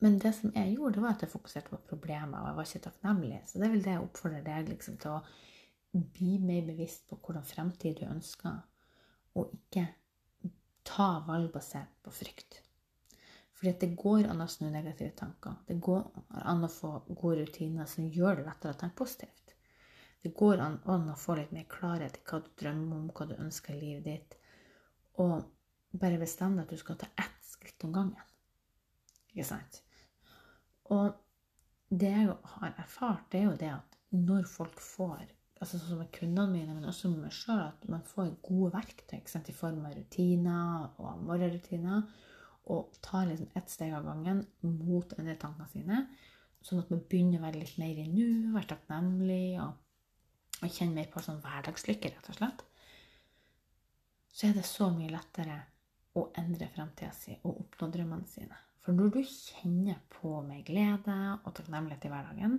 Men 0.01 0.17
det 0.23 0.33
som 0.39 0.53
jeg 0.55 0.73
gjorde, 0.75 0.95
det 0.97 1.03
var 1.05 1.15
at 1.15 1.23
jeg 1.27 1.33
fokuserte 1.35 1.75
på 1.75 1.83
problemer, 1.91 2.39
og 2.41 2.49
jeg 2.49 2.57
var 2.57 2.69
ikke 2.69 2.85
takknemlig. 2.87 3.41
Så 3.47 3.61
det 3.61 3.69
vil 3.73 3.85
det 3.85 3.93
jeg 3.93 4.05
oppfordrer 4.07 4.47
deg 4.47 4.71
liksom, 4.71 4.97
til 5.03 5.19
å 5.19 6.05
bli 6.17 6.39
mer 6.41 6.65
bevisst 6.71 7.05
på 7.11 7.19
hvordan 7.21 7.45
fremtid 7.45 8.01
du 8.01 8.07
ønsker, 8.09 8.63
og 9.37 9.53
ikke 9.59 9.85
ta 10.89 11.11
valg 11.27 11.53
basert 11.53 11.93
på 12.05 12.15
frykt. 12.15 12.63
Fordi 13.61 13.73
det 13.81 13.91
går 14.01 14.25
an 14.33 14.41
å 14.41 14.49
snu 14.49 14.71
negative 14.73 15.13
tanker. 15.19 15.59
Det 15.69 15.77
går 15.85 16.07
an 16.49 16.65
å 16.65 16.73
få 16.73 16.95
gode 17.11 17.43
rutiner 17.43 17.89
som 17.91 18.07
gjør 18.09 18.39
det 18.39 18.47
lettere 18.47 18.73
å 18.73 18.79
tenke 18.81 18.97
positivt. 19.03 19.53
Det 20.25 20.33
går 20.37 20.63
an, 20.65 20.79
å 20.85 21.17
få 21.17 21.37
litt 21.37 21.53
mer 21.53 21.67
klarhet 21.69 22.17
i 22.17 22.23
hva 22.25 22.41
du 22.45 22.49
drømmer 22.61 22.97
om, 22.97 23.11
hva 23.13 23.27
du 23.29 23.35
ønsker 23.37 23.77
i 23.77 23.81
livet 23.83 24.07
ditt. 24.09 24.39
Og 25.21 25.45
bare 26.01 26.21
bestemme 26.21 26.57
deg 26.57 26.71
at 26.71 26.73
du 26.73 26.81
skal 26.81 26.99
ta 27.01 27.11
ett 27.21 27.45
skritt 27.45 27.85
om 27.85 27.93
gangen. 27.93 28.33
Ikke 29.35 29.49
sant? 29.51 29.83
Og 30.89 31.13
det 31.91 32.15
jeg 32.15 32.33
har 32.55 32.75
erfart, 32.81 33.29
det 33.33 33.43
er 33.43 33.47
jo 33.51 33.61
det 33.61 33.71
at 33.75 34.01
når 34.17 34.49
folk 34.49 34.81
får 34.81 35.29
altså 35.61 35.77
sånn 35.77 35.91
som 35.93 36.01
med 36.01 36.13
kundene 36.17 36.49
mine, 36.55 36.75
men 36.75 36.89
også 36.89 37.11
med 37.13 37.27
meg 37.27 37.37
sjøl, 37.37 37.61
at 37.67 37.83
man 37.93 38.05
får 38.09 38.33
gode 38.47 38.73
verktøy 38.79 39.19
i 39.21 39.57
form 39.57 39.83
av 39.85 39.93
rutiner 39.99 40.87
og 40.97 41.25
morgenrutiner 41.29 42.07
og 42.71 42.97
tar 43.03 43.27
liksom 43.27 43.51
ett 43.55 43.71
steg 43.71 43.95
av 43.97 44.05
gangen 44.05 44.45
mot 44.61 45.13
å 45.13 45.19
endre 45.21 45.37
tankene 45.41 45.69
sine. 45.73 46.01
Sånn 46.63 46.83
at 46.83 46.91
man 46.93 47.03
begynner 47.09 47.41
å 47.41 47.47
være 47.47 47.63
litt 47.63 47.79
mer 47.81 47.99
i 47.99 48.07
nu, 48.11 48.53
være 48.55 48.75
takknemlig 48.75 49.61
og, 49.65 49.79
og 50.61 50.69
kjenne 50.69 50.99
mer 50.99 51.09
på 51.13 51.23
sånn 51.25 51.41
hverdagslykke, 51.45 52.13
rett 52.13 52.33
og 52.33 52.37
slett. 52.37 52.65
Så 54.31 54.49
er 54.49 54.59
det 54.59 54.67
så 54.69 54.91
mye 54.95 55.11
lettere 55.11 55.57
å 56.19 56.29
endre 56.39 56.69
framtida 56.75 57.13
si 57.17 57.39
og 57.41 57.65
oppnå 57.65 57.89
drømmene 57.95 58.29
sine. 58.29 58.59
For 58.81 58.97
når 58.97 59.11
du 59.13 59.19
kjenner 59.29 59.99
på 60.09 60.39
med 60.45 60.65
glede 60.65 61.17
og 61.45 61.53
takknemlighet 61.57 62.07
i 62.09 62.13
hverdagen, 62.13 62.55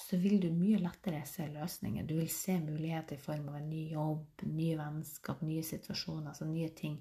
så 0.00 0.16
vil 0.20 0.38
du 0.40 0.48
mye 0.54 0.80
lettere 0.80 1.20
se 1.28 1.48
løsninger. 1.52 2.06
Du 2.08 2.14
vil 2.16 2.30
se 2.32 2.56
muligheter 2.62 3.18
i 3.18 3.22
form 3.22 3.50
av 3.52 3.58
en 3.60 3.68
ny 3.68 3.82
jobb, 3.92 4.46
nye 4.48 4.78
vennskap, 4.80 5.42
nye 5.44 5.64
situasjoner, 5.66 6.30
altså 6.32 6.48
nye 6.48 6.70
ting 6.76 6.96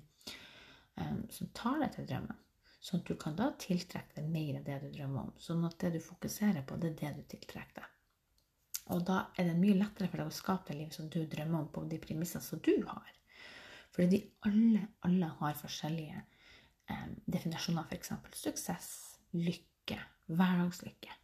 um, 0.99 1.23
som 1.31 1.53
tar 1.55 1.79
deg 1.85 1.95
til 1.95 2.09
drømmen. 2.11 2.41
Sånn 2.85 3.01
at 3.01 3.09
du 3.09 3.17
kan 3.17 3.33
da 3.37 3.49
tiltrekke 3.57 4.19
deg 4.19 4.29
mer 4.29 4.59
av 4.59 4.65
det 4.67 4.77
du 4.83 4.87
drømmer 4.93 5.23
om. 5.23 5.33
Sånn 5.41 5.63
at 5.65 5.79
det 5.81 5.95
du 5.95 6.01
fokuserer 6.05 6.65
på, 6.67 6.77
det 6.77 6.91
er 6.91 6.97
det 6.99 7.13
du 7.17 7.23
tiltrekker 7.33 7.81
deg. 7.81 7.91
Og 8.93 9.01
da 9.07 9.23
er 9.33 9.47
det 9.49 9.55
mye 9.57 9.77
lettere 9.79 10.11
for 10.11 10.21
deg 10.21 10.29
å 10.29 10.35
skape 10.35 10.69
det 10.69 10.77
livet 10.77 10.97
som 10.99 11.07
du 11.09 11.23
drømmer 11.25 11.63
om, 11.63 11.69
på 11.73 11.81
de 11.89 11.97
premissene 12.03 12.45
som 12.45 12.61
du 12.61 12.75
har. 12.85 13.09
Fordi 13.95 14.09
de 14.11 14.19
alle, 14.45 14.83
alle 15.07 15.31
har 15.39 15.57
forskjellige 15.57 16.21
eh, 16.21 17.07
definisjoner, 17.25 17.87
f.eks. 17.89 18.13
suksess, 18.37 18.91
lykke, 19.33 19.97
hverdagslykke. 20.29 21.17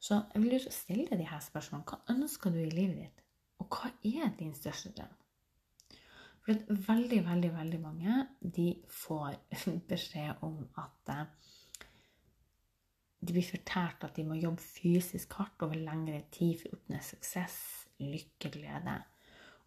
Så 0.00 0.22
jeg 0.32 0.46
vil 0.46 0.70
stille 0.70 1.10
deg 1.10 1.20
de 1.20 1.28
her 1.28 1.44
spørsmålene. 1.44 1.90
Hva 1.90 2.16
ønsker 2.16 2.54
du 2.54 2.62
i 2.62 2.72
livet 2.72 3.02
ditt? 3.02 3.24
Og 3.60 3.68
hva 3.68 3.92
er 4.00 4.32
din 4.38 4.56
største 4.56 4.94
drøm? 4.96 5.12
For 6.46 6.78
veldig, 6.86 7.24
veldig, 7.26 7.48
veldig 7.56 7.78
mange 7.82 8.20
de 8.38 8.68
får 8.94 9.34
beskjed 9.90 10.44
om 10.46 10.60
at 10.78 11.10
eh, 11.10 11.24
de 13.26 13.34
blir 13.34 13.48
fortalt 13.48 14.04
at 14.06 14.14
de 14.14 14.22
må 14.28 14.36
jobbe 14.38 14.62
fysisk 14.62 15.34
hardt 15.40 15.64
over 15.66 15.80
lengre 15.80 16.20
tid 16.30 16.60
for 16.60 16.70
å 16.70 16.78
oppnå 16.78 17.00
suksess, 17.02 17.56
lykke, 17.98 18.52
glede. 18.54 18.94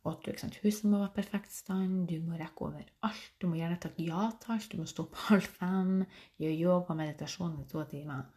Og 0.05 0.13
at 0.13 0.21
du, 0.23 0.31
sant, 0.39 0.55
huset 0.63 0.87
må 0.87 1.01
være 1.01 1.17
perfekt 1.17 1.51
stand, 1.51 2.05
du 2.07 2.21
må 2.23 2.37
rekke 2.39 2.69
over 2.69 2.85
alt. 3.03 3.33
Du 3.41 3.49
må 3.51 3.59
gjerne 3.59 3.81
takke 3.83 4.05
ja 4.05 4.29
til 4.39 4.55
alt, 4.55 4.69
du 4.71 4.79
må 4.79 4.87
stå 4.87 5.09
på 5.11 5.25
halv 5.33 5.49
fem, 5.59 6.05
gjøre 6.39 6.61
yoga 6.61 6.93
og 6.95 7.01
meditasjon 7.01 7.59
i 7.59 7.67
to 7.67 7.83
timer. 7.91 8.29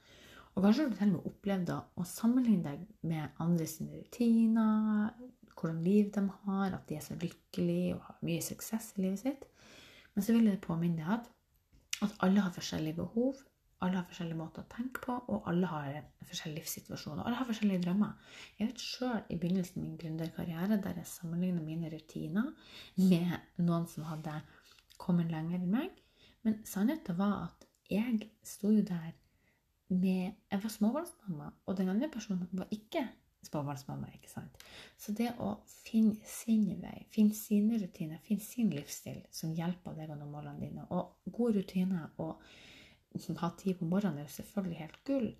Og 0.53 0.67
kanskje 0.67 0.89
har 0.89 0.91
du 0.91 0.99
til 0.99 1.13
og 1.13 1.15
med 1.15 1.31
opplevd 1.31 1.71
å 1.79 2.09
sammenligne 2.09 2.67
deg 2.67 2.83
med 3.07 3.39
andre 3.41 3.69
sine 3.71 4.03
rutiner, 4.03 5.15
hvordan 5.59 5.83
liv 5.85 6.11
de 6.15 6.27
har, 6.45 6.75
at 6.75 6.89
de 6.89 6.99
er 6.99 7.05
så 7.05 7.17
lykkelige 7.19 7.95
og 7.97 8.03
har 8.09 8.19
mye 8.27 8.43
suksess 8.45 8.93
i 8.97 9.07
livet 9.07 9.23
sitt. 9.23 9.47
Men 10.15 10.25
så 10.25 10.35
vil 10.37 10.49
jeg 10.51 10.61
påminne 10.65 11.01
deg 11.03 11.15
at, 11.17 11.31
at 12.05 12.19
alle 12.27 12.45
har 12.45 12.55
forskjellige 12.55 12.99
behov, 13.01 13.41
alle 13.83 13.99
har 13.99 14.07
forskjellige 14.07 14.39
måter 14.39 14.63
å 14.63 14.71
tenke 14.71 15.03
på, 15.03 15.15
og 15.33 15.49
alle 15.51 15.67
har 15.67 15.87
forskjellige 15.89 16.13
forskjellig 16.33 16.61
livssituasjon. 16.61 17.19
Og 17.19 17.27
alle 17.27 17.39
har 17.39 17.49
forskjellige 17.49 17.83
drømmer. 17.87 18.13
Jeg 18.59 18.69
vet 18.71 18.85
sjøl 18.85 19.25
i 19.29 19.39
begynnelsen 19.43 19.81
av 19.81 19.87
min 19.87 19.99
gründerkarriere 20.01 20.79
der 20.85 21.01
jeg 21.01 21.11
sammenligna 21.11 21.65
mine 21.65 21.91
rutiner 21.93 22.53
med 23.01 23.65
noen 23.67 23.89
som 23.91 24.07
hadde 24.07 24.37
kommet 25.03 25.33
lenger 25.33 25.59
enn 25.59 25.73
meg. 25.73 25.99
Men 26.47 26.61
sannheten 26.69 27.19
var 27.19 27.49
at 27.49 27.67
jeg 27.91 28.31
sto 28.47 28.71
jo 28.73 28.85
der 28.87 29.13
med 29.93 30.39
Jeg 30.49 30.63
var 30.63 30.73
småbarnsmamma, 30.73 31.51
og 31.67 31.77
den 31.77 31.91
andre 31.93 32.09
personen 32.09 32.49
var 32.57 32.71
ikke 32.73 33.03
småbarnsmamma. 33.47 34.11
ikke 34.15 34.31
sant? 34.31 34.65
Så 34.99 35.15
det 35.17 35.31
å 35.43 35.55
finne 35.67 36.17
sin 36.29 36.67
vei, 36.83 37.07
finne 37.13 37.37
sine 37.37 37.79
rutiner, 37.83 38.21
finne 38.27 38.45
sin 38.45 38.71
livsstil 38.73 39.23
som 39.31 39.55
hjelper 39.57 39.97
deg 39.99 40.13
å 40.13 40.19
nå 40.19 40.29
målene 40.31 40.61
dine, 40.63 40.87
og 40.91 41.17
gode 41.27 41.61
rutiner 41.61 42.11
og 42.23 42.43
ha 43.39 43.51
tid 43.59 43.79
på 43.79 43.89
morgenen 43.89 44.23
er 44.23 44.29
jo 44.29 44.37
selvfølgelig 44.39 44.79
helt 44.81 45.01
gull. 45.09 45.33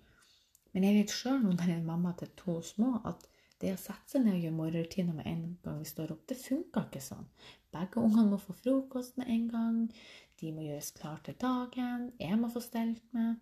Men 0.73 0.87
jeg 0.87 0.97
vet 0.97 1.13
sjøl 1.13 1.39
nå 1.41 1.53
når 1.53 1.69
jeg 1.69 1.79
er 1.79 1.87
mamma 1.87 2.13
til 2.17 2.29
to 2.37 2.57
små, 2.65 2.95
at 3.05 3.27
det 3.61 3.73
å 3.73 3.79
sette 3.79 4.11
seg 4.11 4.25
ned 4.25 4.35
og 4.35 4.43
gjøre 4.43 4.57
morgenrutiner 4.57 5.15
med 5.15 5.27
en 5.29 5.43
gang 5.63 5.79
vi 5.79 5.87
står 5.87 6.11
opp, 6.15 6.25
det 6.27 6.35
funka 6.41 6.87
ikke 6.87 7.01
sånn. 7.03 7.27
Begge 7.73 8.01
ungene 8.01 8.33
må 8.33 8.39
få 8.41 8.55
frokost 8.57 9.15
med 9.21 9.29
en 9.31 9.45
gang. 9.53 9.77
De 10.41 10.51
må 10.51 10.65
gjøres 10.65 10.91
klar 10.97 11.21
til 11.23 11.37
dagen. 11.39 12.09
Jeg 12.19 12.39
må 12.41 12.49
få 12.51 12.61
stelt 12.65 13.05
med. 13.15 13.39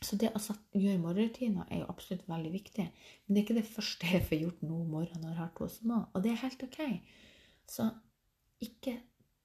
Så 0.00 0.16
det 0.16 0.30
å 0.32 0.40
gjøre 0.40 1.00
morgenrutiner 1.02 1.68
er 1.68 1.82
jo 1.82 1.90
absolutt 1.92 2.24
veldig 2.28 2.52
viktig. 2.54 2.86
Men 3.26 3.34
det 3.34 3.40
er 3.40 3.44
ikke 3.44 3.58
det 3.58 3.68
første 3.68 4.12
jeg 4.14 4.24
får 4.30 4.40
gjort 4.44 4.62
nå 4.64 4.78
om 4.80 4.94
morgenen 4.96 5.26
når 5.26 5.34
jeg 5.34 5.40
har 5.42 5.52
to 5.58 5.68
små. 5.68 5.98
Og 6.14 6.24
det 6.24 6.32
er 6.32 6.42
helt 6.44 6.64
ok. 6.64 6.80
Så 7.68 7.88
ikke 8.64 8.96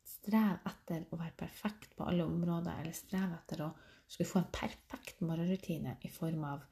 strev 0.08 0.64
etter 0.70 1.04
å 1.12 1.20
være 1.20 1.36
perfekt 1.44 1.98
på 1.98 2.08
alle 2.08 2.26
områder, 2.26 2.80
eller 2.80 2.96
strev 2.96 3.36
etter 3.36 3.66
å 3.68 3.70
skulle 4.08 4.30
få 4.30 4.42
en 4.42 4.52
perfekt 4.54 5.22
morgenrutine 5.26 5.98
i 6.06 6.12
form 6.14 6.48
av 6.48 6.64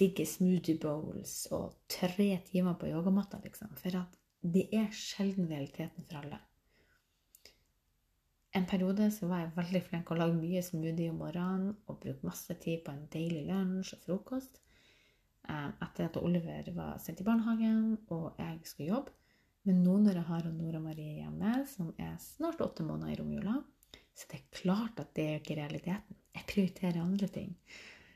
digge 0.00 0.24
smoothie 0.26 0.80
bowls 0.80 1.44
og 1.54 1.76
tre 1.90 2.32
timer 2.50 2.78
på 2.80 2.90
yogamatta, 2.90 3.40
liksom. 3.44 3.74
For 3.78 4.00
at 4.00 4.16
det 4.40 4.66
er 4.74 4.88
sjelden 4.96 5.48
realiteten 5.50 6.06
for 6.08 6.22
alle. 6.22 6.40
En 8.56 8.66
periode 8.66 9.06
så 9.14 9.28
var 9.30 9.44
jeg 9.44 9.54
veldig 9.54 9.80
flink 9.86 10.10
å 10.10 10.16
lage 10.18 10.34
mye 10.34 10.62
smoothie 10.66 11.12
om 11.12 11.20
morgenen 11.22 11.76
og 11.86 12.00
bruke 12.02 12.26
masse 12.26 12.56
tid 12.62 12.82
på 12.86 12.94
en 12.94 13.06
deilig 13.12 13.44
lunsj 13.46 13.94
og 13.94 14.02
frokost. 14.06 14.58
Eh, 15.46 15.68
etter 15.86 16.08
at 16.08 16.18
Oliver 16.18 16.72
var 16.74 16.98
sendt 17.02 17.22
i 17.22 17.26
barnehagen 17.26 17.94
og 18.10 18.40
jeg 18.42 18.58
skulle 18.66 18.90
jobbe. 18.90 19.14
Men 19.68 19.82
nå 19.84 19.98
når 20.00 20.18
jeg 20.18 20.28
har 20.30 20.50
Nora 20.56 20.80
Marie 20.82 21.20
hjemme, 21.20 21.52
som 21.68 21.92
er 22.00 22.16
snart 22.22 22.62
åtte 22.64 22.86
måneder 22.86 23.12
i 23.12 23.18
romjula, 23.20 23.58
så 24.16 24.28
det 24.30 24.38
er 24.40 24.54
klart 24.56 25.00
at 25.02 25.12
det 25.16 25.26
er 25.26 25.40
ikke 25.40 25.58
realiteten. 25.58 26.16
Jeg 26.34 26.46
prioriterer 26.48 27.02
andre 27.02 27.28
ting, 27.30 27.50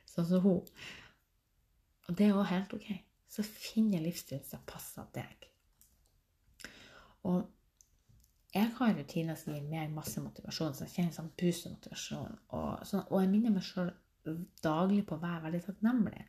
sånn 0.08 0.28
som 0.28 0.44
hun. 0.44 0.70
Og 2.08 2.16
det 2.16 2.28
er 2.28 2.38
òg 2.38 2.48
helt 2.50 2.72
ok. 2.76 2.88
Så 3.30 3.44
finn 3.46 3.92
en 3.94 4.04
livsstil 4.04 4.40
som 4.46 4.62
passer 4.68 5.06
deg. 5.14 5.48
Og 7.28 7.44
jeg 8.54 8.70
har 8.76 8.94
rutiner 8.94 9.38
som 9.38 9.54
gir 9.54 9.66
meg 9.66 9.92
masse 9.94 10.20
motivasjon, 10.22 10.76
som 10.78 10.90
kjenner 10.90 11.14
sånn 11.16 11.32
boost 11.40 11.66
og 11.66 11.74
motivasjon. 11.74 12.38
Og, 12.54 12.86
sånn, 12.86 13.04
og 13.08 13.22
jeg 13.22 13.30
minner 13.32 13.54
meg 13.56 13.66
sjøl 13.66 13.90
daglig 14.64 15.02
på 15.08 15.16
å 15.16 15.22
være 15.22 15.48
veldig 15.48 15.62
takknemlig. 15.66 16.22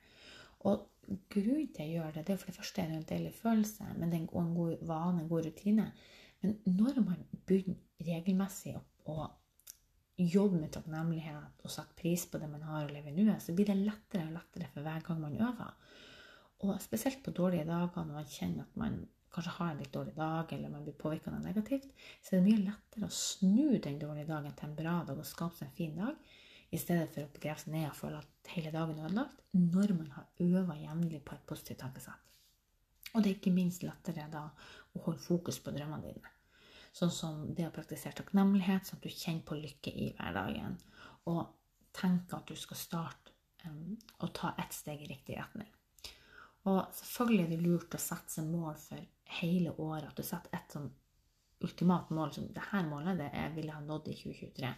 Og 0.66 0.88
grunnen 1.32 1.70
til 1.76 1.86
jeg 1.86 2.00
gjør 2.00 2.16
det, 2.16 2.26
det 2.26 2.34
er 2.34 2.42
for 2.42 2.50
det 2.50 2.58
første 2.58 2.86
en 2.86 3.08
deilig 3.12 3.34
følelse, 3.38 3.88
men 4.00 4.10
det 4.10 4.18
er 4.18 4.26
en 4.26 4.54
god 4.58 4.86
vane, 4.90 5.22
en 5.22 5.30
god 5.30 5.46
rutine. 5.46 5.88
Men 6.42 6.58
når 6.66 7.02
man 7.06 7.26
begynner 7.46 8.10
regelmessig 8.10 8.76
å, 8.78 9.32
jobbe 10.16 10.62
med 10.62 10.72
takknemlighet 10.72 11.66
og 11.68 11.72
satt 11.74 11.90
pris 12.00 12.22
på 12.32 12.40
det 12.40 12.48
man 12.48 12.62
har 12.64 12.86
å 12.86 12.92
leve 12.92 13.12
i 13.12 13.16
nuet, 13.18 13.42
så 13.44 13.52
blir 13.52 13.68
det 13.68 13.74
lettere 13.82 14.30
og 14.30 14.38
lettere 14.38 14.70
for 14.72 14.86
hver 14.86 15.02
gang 15.04 15.18
man 15.20 15.36
øver. 15.36 15.74
Og 16.64 16.78
spesielt 16.80 17.20
på 17.26 17.34
dårlige 17.36 17.66
dager 17.68 18.06
når 18.06 18.22
man 18.22 18.30
kjenner 18.32 18.64
at 18.64 18.78
man 18.80 19.02
kanskje 19.36 19.54
har 19.58 19.72
en 19.72 19.82
litt 19.84 19.94
dårlig 19.94 20.16
dag, 20.16 20.54
eller 20.56 20.72
man 20.72 20.86
blir 20.86 20.98
påvirka 21.00 21.32
av 21.32 21.44
negativt, 21.44 21.92
så 22.24 22.36
er 22.36 22.42
det 22.42 22.48
mye 22.48 22.66
lettere 22.66 23.10
å 23.10 23.18
snu 23.20 23.78
den 23.84 24.00
dårlige 24.02 24.30
dagen 24.32 24.56
til 24.56 24.70
en 24.70 24.78
bra 24.80 24.96
dag 25.08 25.20
og 25.20 25.28
skape 25.28 25.60
seg 25.60 25.68
en 25.70 25.78
fin 25.80 25.98
dag, 26.00 26.30
i 26.74 26.80
stedet 26.82 27.12
for 27.14 27.28
å 27.28 27.34
begrave 27.36 27.62
seg 27.62 27.76
ned 27.76 27.90
og 27.90 27.98
føle 28.00 28.22
at 28.22 28.54
hele 28.56 28.72
dagen 28.74 29.00
er 29.00 29.10
ødelagt, 29.10 29.44
når 29.56 29.94
man 30.00 30.14
har 30.16 30.48
øva 30.48 30.78
jevnlig 30.80 31.22
på 31.28 31.36
et 31.36 31.46
positivt 31.48 31.84
tankesett. 31.84 32.32
Og 33.16 33.24
det 33.24 33.30
er 33.30 33.38
ikke 33.38 33.54
minst 33.56 33.86
lettere 33.86 34.26
da 34.32 34.48
å 34.50 35.04
holde 35.06 35.24
fokus 35.24 35.62
på 35.64 35.72
drømmene 35.76 36.10
dine. 36.10 36.32
Sånn 36.96 37.12
som 37.12 37.40
det 37.56 37.68
å 37.68 37.76
praktisere 37.76 38.16
takknemlighet, 38.18 38.88
sånn 38.88 39.00
at 39.00 39.08
du 39.08 39.12
kjenner 39.12 39.46
på 39.48 39.60
lykke 39.60 39.92
i 39.92 40.10
hverdagen. 40.18 40.78
Og 41.32 41.42
tenker 41.96 42.40
at 42.40 42.52
du 42.52 42.60
skal 42.60 42.80
starte 42.80 43.36
um, 43.68 43.96
å 44.24 44.32
ta 44.36 44.54
ett 44.60 44.76
steg 44.76 45.04
i 45.04 45.10
riktig 45.10 45.40
retning. 45.40 45.72
Og 46.66 46.80
selvfølgelig 46.98 47.44
er 47.46 47.52
det 47.54 47.64
lurt 47.64 47.98
å 47.98 48.02
sette 48.02 48.38
seg 48.38 48.48
mål 48.50 48.78
for 48.82 49.02
hele 49.40 49.74
året. 49.78 50.08
At 50.10 50.18
du 50.18 50.26
setter 50.26 50.56
et 50.58 50.74
sånn 50.74 50.88
ultimat 51.66 52.10
mål 52.14 52.34
som 52.36 52.48
her 52.72 52.88
målet 52.90 53.20
det 53.22 53.30
jeg 53.32 53.54
ville 53.56 53.76
ha 53.76 53.84
nådd 53.84 54.10
i 54.12 54.16
2023. 54.18 54.72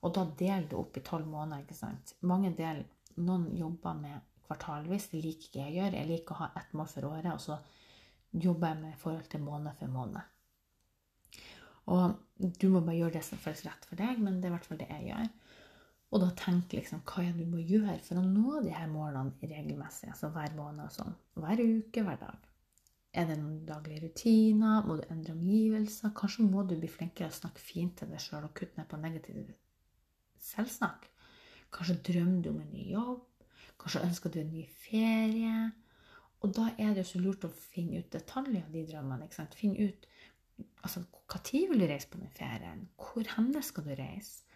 Og 0.00 0.14
da 0.16 0.24
deler 0.42 0.66
du 0.68 0.76
opp 0.80 0.96
i 0.96 1.04
tolv 1.06 1.28
måneder. 1.28 1.62
ikke 1.62 1.78
sant? 1.78 2.16
Mange 2.26 2.52
del, 2.56 2.82
Noen 3.20 3.50
jobber 3.58 3.96
med 3.98 4.26
kvartalvis. 4.46 5.10
Det 5.12 5.20
liker 5.20 5.48
ikke 5.48 5.62
jeg 5.62 5.72
å 5.72 5.78
gjøre. 5.80 5.98
Jeg 5.98 6.10
liker 6.10 6.34
å 6.34 6.42
ha 6.44 6.50
ett 6.60 6.74
mål 6.78 6.88
for 6.90 7.08
året, 7.10 7.32
og 7.34 7.42
så 7.42 7.58
jobber 8.30 8.72
jeg 8.72 8.82
med 8.84 9.00
forhold 9.02 9.28
til 9.30 9.42
måned 9.44 9.76
for 9.78 9.92
måned. 9.92 11.46
Og 11.90 12.14
du 12.38 12.68
må 12.70 12.80
bare 12.80 12.96
gjøre 13.00 13.18
det 13.18 13.24
som 13.26 13.40
føles 13.42 13.64
rett 13.66 13.86
for 13.88 13.98
deg, 13.98 14.20
men 14.22 14.38
det 14.38 14.48
er 14.48 14.52
i 14.52 14.56
hvert 14.56 14.68
fall 14.68 14.80
det 14.80 14.90
jeg 14.92 15.08
gjør. 15.10 15.30
Og 16.10 16.22
da 16.24 16.28
tenk 16.34 16.72
liksom 16.74 17.04
hva 17.06 17.22
er 17.22 17.34
det 17.36 17.46
du 17.46 17.52
må 17.52 17.62
gjøre 17.62 18.00
for 18.02 18.18
å 18.18 18.26
nå 18.26 18.60
de 18.64 18.72
her 18.74 18.88
målene 18.90 19.30
regelmessig, 19.46 20.08
altså 20.10 20.32
hver 20.34 20.56
måned 20.56 20.88
og 20.88 20.94
sånn. 20.94 21.12
Hver 21.38 21.62
uke, 21.62 22.02
hver 22.06 22.18
dag. 22.18 22.48
Er 23.10 23.26
det 23.26 23.36
noen 23.38 23.62
daglige 23.66 24.04
rutiner? 24.06 24.84
Må 24.86 24.98
du 24.98 25.04
endre 25.10 25.34
omgivelser? 25.34 26.12
Kanskje 26.18 26.46
må 26.46 26.64
du 26.66 26.76
bli 26.78 26.90
flinkere 26.90 27.30
å 27.30 27.38
snakke 27.38 27.62
fint 27.62 27.96
til 27.98 28.10
deg 28.10 28.22
sjøl 28.22 28.46
og 28.46 28.54
kutte 28.58 28.78
ned 28.78 28.90
på 28.90 28.98
negativ 29.02 29.38
selvsnakk? 30.50 31.06
Kanskje 31.74 31.98
drømmer 32.10 32.42
du 32.42 32.50
om 32.52 32.60
en 32.62 32.74
ny 32.74 32.90
jobb? 32.90 33.24
Kanskje 33.80 34.04
ønsker 34.08 34.34
du 34.34 34.40
en 34.42 34.52
ny 34.54 34.66
ferie? 34.82 35.56
Og 36.40 36.54
da 36.56 36.68
er 36.74 36.94
det 36.94 37.04
jo 37.04 37.08
så 37.12 37.22
lurt 37.22 37.46
å 37.46 37.52
finne 37.54 38.02
ut 38.02 38.12
detaljer 38.14 38.66
av 38.66 38.74
de 38.74 38.84
drømmene. 38.88 39.26
ikke 39.26 39.40
sant? 39.40 39.58
Finne 39.58 39.90
ut 39.90 40.06
altså, 40.82 41.02
Når 41.30 41.70
vil 41.70 41.82
du 41.82 41.86
reise 41.86 42.08
på 42.10 42.18
den 42.18 42.30
ferien? 42.34 42.88
Hvor 42.98 43.34
henne 43.36 43.62
skal 43.62 43.86
du 43.86 43.94
reise? 43.94 44.46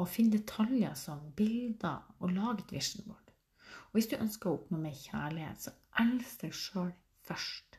Og 0.00 0.08
finn 0.08 0.30
detaljer 0.32 0.94
som 0.96 1.20
bilder, 1.36 2.06
og 2.20 2.32
lage 2.32 2.64
et 2.64 2.72
vision 2.78 3.04
board. 3.06 3.34
Og 3.90 3.98
hvis 3.98 4.08
du 4.10 4.16
ønsker 4.16 4.48
å 4.48 4.56
oppnå 4.56 4.80
mer 4.80 4.96
kjærlighet, 4.96 5.66
så 5.66 5.74
elsk 6.00 6.46
deg 6.46 6.56
sjøl 6.56 6.94
først. 7.28 7.76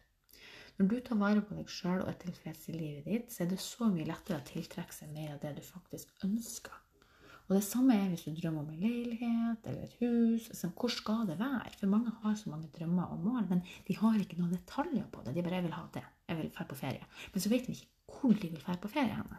Når 0.78 0.88
du 0.92 0.96
tar 1.06 1.20
vare 1.20 1.42
på 1.46 1.58
deg 1.58 1.70
sjøl 1.70 2.04
og 2.04 2.10
er 2.10 2.20
tilfreds 2.22 2.70
i 2.72 2.78
livet 2.78 3.10
ditt, 3.10 3.34
så 3.34 3.44
er 3.44 3.51
det 3.51 3.60
så 3.62 3.90
mye 3.90 4.08
lettere 4.08 4.40
å 4.40 4.48
tiltrekke 4.48 4.96
seg 4.96 5.12
mer 5.13 5.36
av 5.36 5.42
det 5.44 5.56
du 5.58 5.62
faktisk 5.66 6.25
ønsker. 6.25 6.78
Og 7.51 7.58
det 7.58 7.66
samme 7.68 7.98
er 8.00 8.08
hvis 8.08 8.24
du 8.24 8.38
drømmer 8.38 8.63
om 8.63 8.70
en 8.72 8.80
leilighet 8.80 9.66
eller 9.68 9.84
et 9.84 9.96
hus. 10.00 10.46
Altså, 10.54 10.70
hvor 10.72 10.94
skal 10.94 11.25
det 11.28 11.36
være? 11.42 11.74
For 11.82 11.92
mange 11.92 12.13
har 12.22 12.38
så 12.40 12.51
mange 12.54 12.70
drømmer 12.78 13.12
og 13.12 13.25
mål, 13.25 13.50
men 13.50 13.63
de 13.88 13.98
har 14.00 14.20
ikke 14.22 14.38
noen 14.40 14.54
detaljer 14.56 15.10
på 15.12 15.25
det. 15.25 15.34
De 15.36 15.44
bare 15.44 15.62
vil 15.66 15.75
ha 15.75 15.84
det', 15.94 16.12
'jeg 16.30 16.38
vil 16.38 16.51
dra 16.56 16.63
på 16.63 16.80
ferie'. 16.80 17.10
Men 17.34 17.42
så 17.42 17.50
vet 17.50 17.68
de 17.68 17.75
ikke 17.75 17.90
hvor 18.08 18.34
de 18.34 18.50
vil 18.50 18.63
dra 18.66 18.75
på 18.75 18.88
ferie 18.88 19.16
henne. 19.16 19.38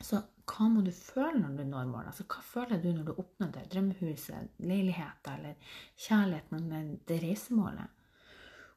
Så 0.00 0.22
hva 0.58 0.68
må 0.72 0.82
du 0.82 0.90
føle 0.94 1.38
når 1.38 1.54
du 1.54 1.64
når 1.68 1.86
målet? 1.92 2.10
Altså, 2.10 2.26
hva 2.26 2.42
føler 2.42 2.82
du 2.82 2.90
når 2.90 3.06
du 3.06 3.14
oppnår 3.14 3.54
det? 3.54 3.64
Drømmehuset, 3.72 4.58
leiligheten 4.58 5.38
eller 5.38 5.72
kjærligheten 5.94 6.68
med 6.72 6.92
det 7.08 7.22
reisemålet? 7.22 7.96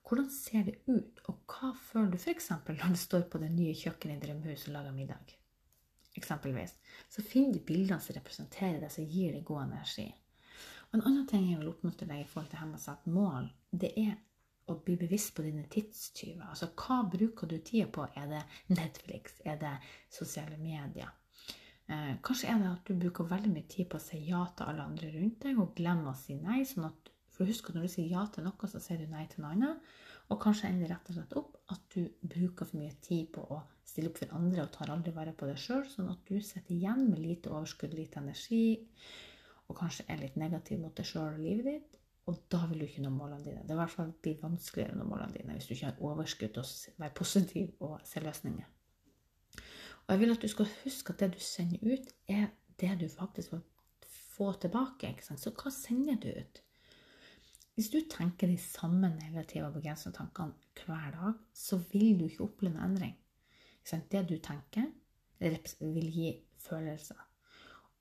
Hvordan 0.05 0.31
ser 0.33 0.65
det 0.67 0.79
ut, 0.87 1.21
og 1.31 1.43
hva 1.49 1.73
føler 1.77 2.13
du 2.13 2.17
f.eks. 2.19 2.49
når 2.67 2.95
du 2.95 2.99
står 2.99 3.29
på 3.31 3.41
det 3.41 3.51
nye 3.53 3.77
kjøkkenet 3.77 4.19
i 4.19 4.27
drømmehuset 4.27 4.69
og 4.69 4.77
lager 4.77 4.97
middag? 4.97 5.37
eksempelvis, 6.13 6.75
så 7.09 7.21
finner 7.21 7.53
du 7.53 7.65
bildene 7.65 7.99
som 7.99 8.15
representerer 8.15 8.81
det, 8.81 8.89
som 8.91 9.05
gir 9.07 9.33
deg 9.35 9.45
god 9.47 9.63
energi. 9.63 10.09
Og 10.89 10.97
En 10.99 11.05
annen 11.05 11.27
ting 11.27 11.47
jeg 11.47 11.61
vil 11.61 11.71
oppmuntre 11.71 12.07
deg 12.09 12.23
i 12.23 12.27
forhold 12.27 12.51
til 12.51 12.59
her 12.59 12.91
at 12.93 13.07
mål, 13.07 13.47
det 13.71 13.93
er 13.97 14.17
å 14.67 14.75
bli 14.85 14.97
bevisst 14.99 15.33
på 15.35 15.45
dine 15.45 15.63
tidstyver. 15.71 16.49
Altså 16.49 16.71
hva 16.75 17.01
bruker 17.07 17.47
du 17.47 17.57
tida 17.57 17.87
på? 17.87 18.05
Er 18.15 18.27
det 18.27 18.43
Netflix? 18.75 19.39
Er 19.45 19.57
det 19.59 19.77
sosiale 20.11 20.57
medier? 20.59 21.09
Eh, 21.91 22.11
kanskje 22.23 22.47
er 22.51 22.61
det 22.61 22.69
at 22.71 22.87
du 22.87 22.95
bruker 22.95 23.27
veldig 23.27 23.51
mye 23.51 23.67
tid 23.71 23.89
på 23.91 23.99
å 23.99 24.03
si 24.03 24.21
ja 24.29 24.45
til 24.55 24.69
alle 24.71 24.85
andre 24.87 25.09
rundt 25.15 25.41
deg, 25.43 25.57
og 25.59 25.73
glemmer 25.75 26.13
å 26.13 26.19
si 26.19 26.37
nei. 26.39 26.61
sånn 26.67 26.87
at 26.87 27.11
for 27.31 27.49
husk 27.49 27.69
at 27.69 27.75
når 27.75 27.87
du 27.87 27.91
sier 27.95 28.11
ja 28.11 28.23
til 28.31 28.45
noe, 28.45 28.69
så 28.69 28.79
sier 28.79 29.01
du 29.01 29.11
nei 29.11 29.25
til 29.31 29.43
noe 29.43 29.55
annet. 29.55 29.91
Og 30.31 30.39
kanskje 30.39 30.69
ender 30.69 30.93
rett 30.93 31.09
og 31.09 31.17
slett 31.17 31.33
opp 31.39 31.57
at 31.73 31.95
du 31.95 32.05
bruker 32.21 32.67
for 32.69 32.79
mye 32.79 32.93
tid 33.03 33.31
på 33.35 33.43
å 33.43 33.59
stille 33.83 34.11
opp 34.11 34.21
for 34.21 34.35
andre 34.37 34.63
og 34.63 34.71
tar 34.71 34.93
aldri 34.93 35.11
vare 35.15 35.33
på 35.35 35.49
deg 35.49 35.59
sjøl, 35.59 35.83
sånn 35.89 36.11
at 36.13 36.21
du 36.29 36.37
sitter 36.39 36.75
igjen 36.77 37.09
med 37.09 37.19
lite 37.19 37.51
overskudd, 37.51 37.95
lite 37.97 38.21
energi, 38.21 38.77
og 39.67 39.75
kanskje 39.81 40.05
er 40.07 40.21
litt 40.21 40.37
negativ 40.39 40.79
mot 40.79 40.95
deg 40.95 41.07
sjøl 41.07 41.33
og 41.33 41.41
livet 41.43 41.67
ditt. 41.67 41.97
Og 42.29 42.37
da 42.53 42.61
vil 42.69 42.83
du 42.83 42.85
ikke 42.85 43.03
nå 43.03 43.09
målene 43.11 43.43
dine. 43.43 43.63
Det 43.65 43.73
er 43.73 43.79
i 43.79 43.81
hvert 43.81 43.95
fall 43.97 44.13
blir 44.23 44.37
vanskeligere 44.39 44.95
å 44.95 45.01
nå 45.01 45.07
målene 45.09 45.35
dine 45.35 45.57
hvis 45.57 45.67
du 45.67 45.73
ikke 45.75 45.89
har 45.89 46.05
overskudd 46.11 46.53
til 46.55 46.63
å 46.63 47.01
være 47.01 47.17
positiv 47.17 47.87
og 47.87 47.97
se 48.07 48.23
løsninger. 48.23 48.69
Og 50.11 50.17
jeg 50.17 50.19
vil 50.25 50.33
at 50.33 50.41
du 50.43 50.47
skal 50.51 50.67
huske 50.83 51.13
at 51.13 51.21
det 51.21 51.29
du 51.37 51.39
sender 51.39 51.79
ut, 51.87 52.09
er 52.27 52.49
det 52.81 52.97
du 52.99 53.05
faktisk 53.07 53.53
får, 53.53 53.61
få 54.35 54.49
tilbake. 54.59 55.13
Så 55.23 55.53
hva 55.55 55.71
sender 55.71 56.17
du 56.19 56.27
ut? 56.35 56.59
Hvis 57.77 57.87
du 57.93 58.01
tenker 58.11 58.51
de 58.51 58.57
samme 58.59 59.07
negative 59.07 59.69
og 59.69 59.77
begrensende 59.77 60.17
tankene 60.17 60.51
hver 60.83 61.15
dag, 61.15 61.39
så 61.55 61.79
vil 61.93 62.19
du 62.19 62.25
ikke 62.27 62.43
oppleve 62.43 62.75
en 62.75 62.89
endring. 62.89 63.15
Det 64.11 64.25
du 64.27 64.35
tenker, 64.43 64.91
vil 65.39 66.11
gi 66.11 66.35
følelser. 66.59 67.23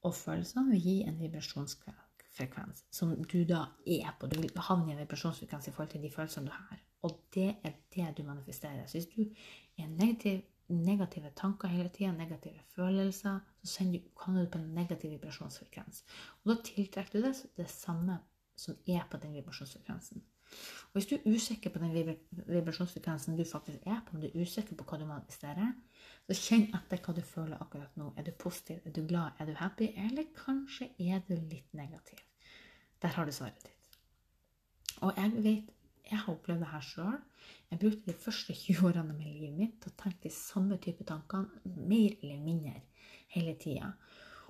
Og 0.02 0.14
følelsene 0.14 0.66
vil 0.72 0.82
gi 0.82 0.98
en 1.06 1.22
vibrasjonsfrekvens 1.22 2.84
som 2.90 3.14
du 3.22 3.44
da 3.46 3.68
er 3.86 4.16
på. 4.18 4.26
Du 4.26 4.40
vil 4.40 4.50
havne 4.56 4.90
i 4.90 4.96
en 4.96 5.04
vibrasjonsfrekvens 5.04 5.70
i 5.70 5.78
forhold 5.78 5.94
til 5.94 6.02
de 6.02 6.10
følelsene 6.10 6.50
du 6.50 6.58
har. 6.58 6.86
Og 7.06 7.20
det 7.34 7.52
er 7.62 7.78
det 7.94 8.16
du 8.18 8.26
manifesterer. 8.26 8.86
Så 8.86 8.98
hvis 8.98 9.12
du 9.14 9.22
er 9.78 9.86
negativ, 9.86 10.40
negative 10.70 11.30
tanker 11.36 11.68
hele 11.68 11.90
tida, 11.92 12.12
negative 12.16 12.62
følelser, 12.74 13.40
så 13.62 13.84
du, 13.84 13.98
havner 14.24 14.44
du 14.44 14.50
på 14.50 14.58
en 14.58 14.74
negativ 14.74 15.10
vibrasjonsfrekvens. 15.14 16.04
Og 16.42 16.52
da 16.52 16.58
tiltrekker 16.64 17.18
du 17.18 17.26
det, 17.26 17.34
det 17.56 17.68
samme 17.70 18.20
som 18.60 18.76
er 18.88 19.06
på 19.10 19.20
den 19.22 19.34
vibrasjonsfrekvensen. 19.38 20.22
Og 20.90 20.98
hvis 20.98 21.06
du 21.06 21.14
er 21.16 21.26
usikker 21.30 21.70
på 21.70 21.78
den 21.78 21.92
vibrasjonsfrekvensen 22.48 23.36
du 23.38 23.44
faktisk 23.46 23.86
er 23.86 24.00
på, 24.06 24.16
om 24.16 24.22
du 24.22 24.26
er 24.26 24.42
usikker 24.42 24.76
på 24.76 24.86
hva 24.88 24.98
du 24.98 25.06
manifesterer, 25.06 25.74
så 26.26 26.36
kjenn 26.38 26.66
etter 26.76 27.02
hva 27.04 27.14
du 27.14 27.22
føler 27.26 27.62
akkurat 27.62 27.98
nå. 27.98 28.12
Er 28.18 28.26
du 28.26 28.32
positiv? 28.38 28.80
Er 28.84 28.94
du 28.94 29.04
glad? 29.06 29.38
Er 29.38 29.46
du 29.46 29.54
happy? 29.58 29.92
Eller 30.06 30.26
kanskje 30.36 30.90
er 30.98 31.22
du 31.28 31.36
litt 31.36 31.70
negativ? 31.74 32.18
Der 33.02 33.14
har 33.14 33.26
du 33.26 33.32
svaret 33.32 33.62
ditt. 33.64 33.98
Og 35.00 35.14
jeg 35.16 35.44
vet, 35.44 35.70
jeg 36.10 36.18
har 36.18 36.32
opplevd 36.32 36.64
det 36.64 36.70
her 36.72 36.86
sjøl. 36.86 37.18
Jeg 37.70 37.82
brukte 37.82 38.10
de 38.10 38.16
første 38.24 38.54
20 38.56 38.88
årene 38.90 39.14
med 39.14 39.28
livet 39.30 39.54
mitt 39.56 39.76
til 39.82 39.92
å 39.92 39.98
tenke 40.02 40.26
de 40.26 40.34
samme 40.34 40.78
type 40.82 41.06
tankene 41.06 41.78
mer 41.86 42.16
eller 42.20 42.42
mindre 42.42 42.80
hele 43.34 43.54
tida. 43.62 43.92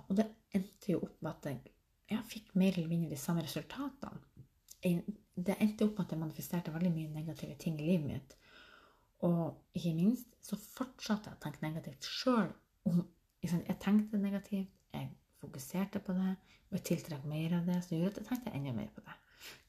Og 0.09 0.17
det 0.19 0.31
endte 0.57 0.95
jo 0.95 1.03
opp 1.05 1.21
med 1.21 1.37
at 1.37 1.51
jeg 1.51 1.77
jeg 2.11 2.27
fikk 2.27 2.55
mer 2.59 2.75
eller 2.75 2.91
mindre 2.91 3.15
de 3.15 3.21
samme 3.21 3.45
resultatene. 3.45 4.19
Det 5.41 5.57
endte 5.63 5.87
opp 5.87 5.99
med 5.99 6.07
at 6.07 6.15
jeg 6.15 6.21
manifesterte 6.21 6.75
veldig 6.75 6.93
mye 6.95 7.13
negative 7.15 7.57
ting 7.61 7.79
i 7.79 7.87
livet 7.87 8.07
mitt. 8.09 8.37
Og 9.27 9.77
ikke 9.77 9.95
minst 9.95 10.35
så 10.43 10.59
fortsatte 10.59 11.31
jeg 11.31 11.39
å 11.39 11.43
tenke 11.45 11.63
negativt 11.63 12.09
sjøl. 12.09 12.51
Jeg 13.45 13.79
tenkte 13.83 14.21
negativt, 14.21 14.73
jeg 14.95 15.11
fokuserte 15.41 16.03
på 16.05 16.17
det, 16.17 16.35
og 16.71 16.79
jeg 16.79 16.87
tiltrakk 16.91 17.27
mer 17.31 17.55
av 17.61 17.69
det, 17.69 17.79
som 17.85 17.97
gjorde 17.97 18.17
at 18.17 18.21
jeg 18.23 18.29
tenkte 18.31 18.55
enda 18.59 18.75
mer 18.77 18.91
på 18.97 19.05
det. 19.07 19.17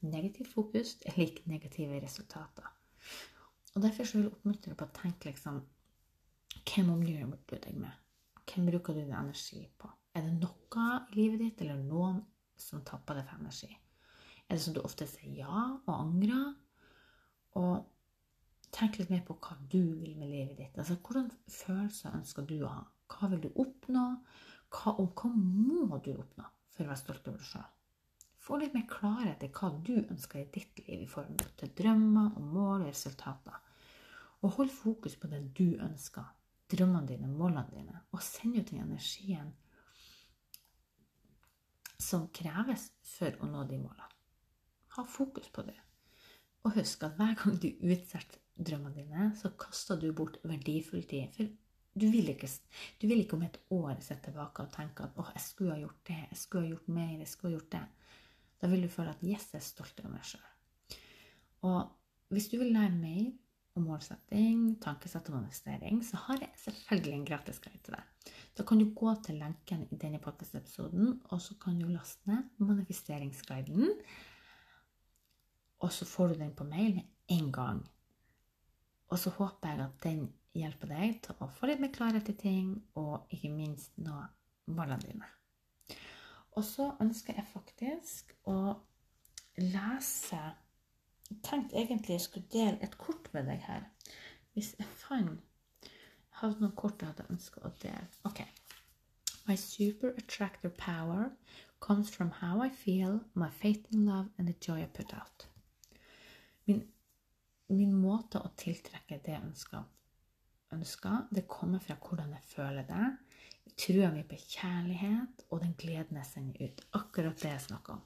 Negativt 0.01 0.53
fokus 0.53 0.97
er 1.05 1.17
lik 1.19 1.43
negative 1.47 1.99
resultater. 2.03 2.67
Og 3.75 3.81
Derfor 3.81 4.03
så 4.03 4.17
vil 4.17 4.27
jeg 4.27 4.33
oppmuntre 4.33 4.71
deg 4.71 4.79
på 4.79 4.87
å 4.87 4.95
tenke 4.95 5.29
liksom 5.31 5.61
Hvem 6.67 6.89
omgir 6.91 7.21
du 7.47 7.55
deg 7.55 7.77
med? 7.79 7.93
Hvem 8.49 8.67
bruker 8.67 8.93
du 8.93 8.99
din 8.99 9.15
energi 9.15 9.61
på? 9.79 9.87
Er 10.15 10.25
det 10.27 10.33
noe 10.41 10.87
i 11.11 11.15
livet 11.15 11.39
ditt 11.39 11.61
eller 11.63 11.79
noen 11.79 12.19
som 12.59 12.83
tapper 12.83 13.17
deg 13.17 13.29
for 13.29 13.39
energi? 13.39 13.71
Er 14.47 14.57
det 14.57 14.63
som 14.65 14.75
du 14.75 14.81
ofte 14.83 15.07
sier 15.07 15.37
ja 15.39 15.63
og 15.85 15.93
angrer? 15.95 16.49
Og 17.61 17.87
tenk 18.75 18.99
litt 18.99 19.11
mer 19.13 19.23
på 19.27 19.37
hva 19.39 19.55
du 19.71 19.79
vil 20.01 20.17
med 20.19 20.31
livet 20.31 20.57
ditt. 20.59 20.77
Altså, 20.77 20.97
Hvordan 20.99 21.31
følelser 21.47 22.17
ønsker 22.17 22.47
du 22.47 22.57
å 22.65 22.73
ha? 22.73 22.83
Hva 23.11 23.31
vil 23.31 23.45
du 23.45 23.49
oppnå? 23.63 24.05
Hva, 24.71 24.95
og 24.97 25.15
hva 25.15 25.31
må 25.35 25.99
du 26.03 26.13
oppnå 26.15 26.47
for 26.71 26.83
å 26.83 26.91
være 26.91 26.99
stolt 26.99 27.27
over 27.27 27.39
deg 27.39 27.49
sjøl? 27.53 27.69
Få 28.41 28.57
litt 28.57 28.73
mer 28.73 28.87
klarhet 28.89 29.43
i 29.45 29.51
hva 29.53 29.69
du 29.85 29.93
ønsker 30.01 30.41
i 30.41 30.47
ditt 30.53 30.79
liv 30.87 31.03
i 31.05 31.09
form 31.09 31.35
til 31.59 31.73
drømmer 31.77 32.31
og 32.39 32.45
mål 32.55 32.79
og 32.79 32.87
resultater. 32.87 33.59
Og 34.41 34.55
hold 34.57 34.71
fokus 34.73 35.15
på 35.21 35.29
det 35.29 35.43
du 35.57 35.77
ønsker. 35.77 36.25
Drømmene 36.71 37.11
dine, 37.11 37.29
målene 37.29 37.67
dine. 37.69 38.01
Og 38.15 38.23
send 38.25 38.57
ut 38.57 38.71
den 38.71 38.81
energien 38.81 39.51
som 42.01 42.25
kreves 42.33 42.89
for 43.05 43.37
å 43.43 43.49
nå 43.51 43.67
de 43.69 43.77
målene. 43.77 44.09
Ha 44.97 45.05
fokus 45.05 45.51
på 45.53 45.63
det. 45.67 45.77
Og 46.65 46.73
husk 46.79 47.05
at 47.05 47.21
hver 47.21 47.37
gang 47.37 47.61
du 47.61 47.69
utsetter 47.69 48.41
drømmene 48.57 48.97
dine, 48.97 49.29
så 49.37 49.53
kaster 49.57 50.01
du 50.01 50.09
bort 50.17 50.41
verdifull 50.43 51.05
tid. 51.09 51.29
For 51.37 51.53
du 51.93 52.09
vil, 52.09 52.33
ikke, 52.33 52.49
du 52.97 53.05
vil 53.05 53.21
ikke 53.21 53.37
om 53.37 53.45
et 53.45 53.61
år 53.77 54.01
se 54.01 54.17
tilbake 54.25 54.65
og 54.65 54.73
tenke 54.73 55.05
at 55.05 55.17
'Å, 55.17 55.29
jeg 55.35 55.45
skulle 55.45 55.73
ha 55.75 55.79
gjort 55.85 56.05
det. 56.07 56.21
Jeg 56.31 56.37
skulle 56.37 56.63
ha 56.65 56.73
gjort 56.73 56.87
mer. 56.87 57.17
Jeg 57.19 57.27
skulle 57.27 57.53
ha 57.53 57.59
gjort 57.59 57.71
det.' 57.77 58.00
Da 58.61 58.69
vil 58.69 58.83
du 58.85 58.89
føle 58.93 59.09
at 59.09 59.23
'Yes, 59.23 59.49
jeg 59.53 59.59
er 59.59 59.65
stolt 59.65 59.99
av 60.05 60.11
meg 60.11 60.21
sjøl'. 60.21 60.97
Og 61.61 61.89
hvis 62.29 62.47
du 62.51 62.57
vil 62.57 62.73
lære 62.73 62.91
mer 62.91 63.31
om 63.75 63.85
målsetting, 63.87 64.81
tankesett 64.83 65.29
og 65.29 65.37
manifestering, 65.39 66.01
så 66.05 66.17
har 66.17 66.41
jeg 66.43 66.51
selvfølgelig 66.63 67.13
en 67.13 67.25
gratis 67.25 67.59
guide 67.59 67.79
til 67.85 67.95
deg. 67.95 68.33
Da 68.57 68.65
kan 68.67 68.79
du 68.79 68.93
gå 68.95 69.13
til 69.23 69.39
lenken 69.39 69.87
i 69.91 69.97
denne 69.97 70.19
podkast-episoden, 70.19 71.21
og 71.31 71.41
så 71.41 71.55
kan 71.61 71.79
du 71.79 71.87
laste 71.87 72.29
ned 72.29 72.43
manifesteringsguiden. 72.59 73.93
Og 75.79 75.91
så 75.91 76.05
får 76.05 76.27
du 76.27 76.33
den 76.43 76.53
på 76.55 76.63
mail 76.63 76.95
med 76.95 77.03
en 77.27 77.51
gang. 77.51 77.81
Og 79.09 79.19
så 79.19 79.29
håper 79.29 79.69
jeg 79.69 79.79
at 79.85 80.03
den 80.03 80.33
hjelper 80.53 80.91
deg 80.91 81.21
til 81.23 81.35
å 81.39 81.49
få 81.51 81.71
litt 81.71 81.81
mer 81.81 81.93
klarhet 81.95 82.29
i 82.29 82.37
ting, 82.37 82.75
og 82.95 83.31
ikke 83.31 83.53
minst 83.55 83.97
nå 83.97 84.19
målene 84.67 85.07
dine. 85.07 85.31
Og 86.51 86.65
så 86.67 86.89
ønsker 87.01 87.37
jeg 87.37 87.47
faktisk 87.53 88.33
å 88.49 88.57
lese 89.57 90.41
Jeg 91.31 91.39
tenkte 91.47 91.77
egentlig 91.79 92.17
jeg 92.17 92.21
skulle 92.25 92.51
dele 92.51 92.79
et 92.83 92.97
kort 92.99 93.29
med 93.33 93.47
deg 93.47 93.61
her. 93.63 93.85
Hvis 94.51 94.73
jeg 94.79 94.87
fant 94.99 95.39
hadde 96.41 96.59
noen 96.59 96.75
kort 96.75 97.01
jeg 97.01 97.11
hadde 97.11 97.29
ønska 97.31 97.61
å 97.63 97.71
dele. 97.81 98.07
Ok. 98.27 98.41
My 99.47 99.55
super 99.57 100.13
attractor 100.17 100.69
power 100.69 101.31
comes 101.79 102.09
from 102.09 102.31
how 102.41 102.61
I 102.61 102.69
feel, 102.69 103.21
my 103.33 103.49
faith 103.49 103.87
in 103.91 104.05
love 104.05 104.29
and 104.37 104.47
the 104.47 104.55
joy 104.59 104.81
I 104.83 104.87
put 104.87 105.13
out. 105.13 105.47
Min, 106.67 106.83
min 107.69 107.95
måte 107.97 108.41
å 108.41 108.51
tiltrekke 108.57 109.21
det 109.23 109.33
jeg 109.33 109.43
ønsker, 109.47 109.85
ønsker, 110.75 111.25
det 111.31 111.47
kommer 111.49 111.81
fra 111.83 111.97
hvordan 111.97 112.35
jeg 112.37 112.47
føler 112.53 112.87
det. 112.89 113.07
Trua 113.81 114.11
mi 114.13 114.21
på 114.27 114.37
kjærlighet 114.37 115.45
og 115.49 115.61
den 115.63 115.73
gleden 115.79 116.17
jeg 116.19 116.29
sender 116.29 116.67
ut. 116.67 116.81
Akkurat 116.93 117.41
det 117.41 117.49
jeg 117.49 117.61
snakker 117.67 117.93
om. 117.93 118.01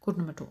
Kort 0.00 0.16
nummer 0.16 0.32
to. 0.32 0.46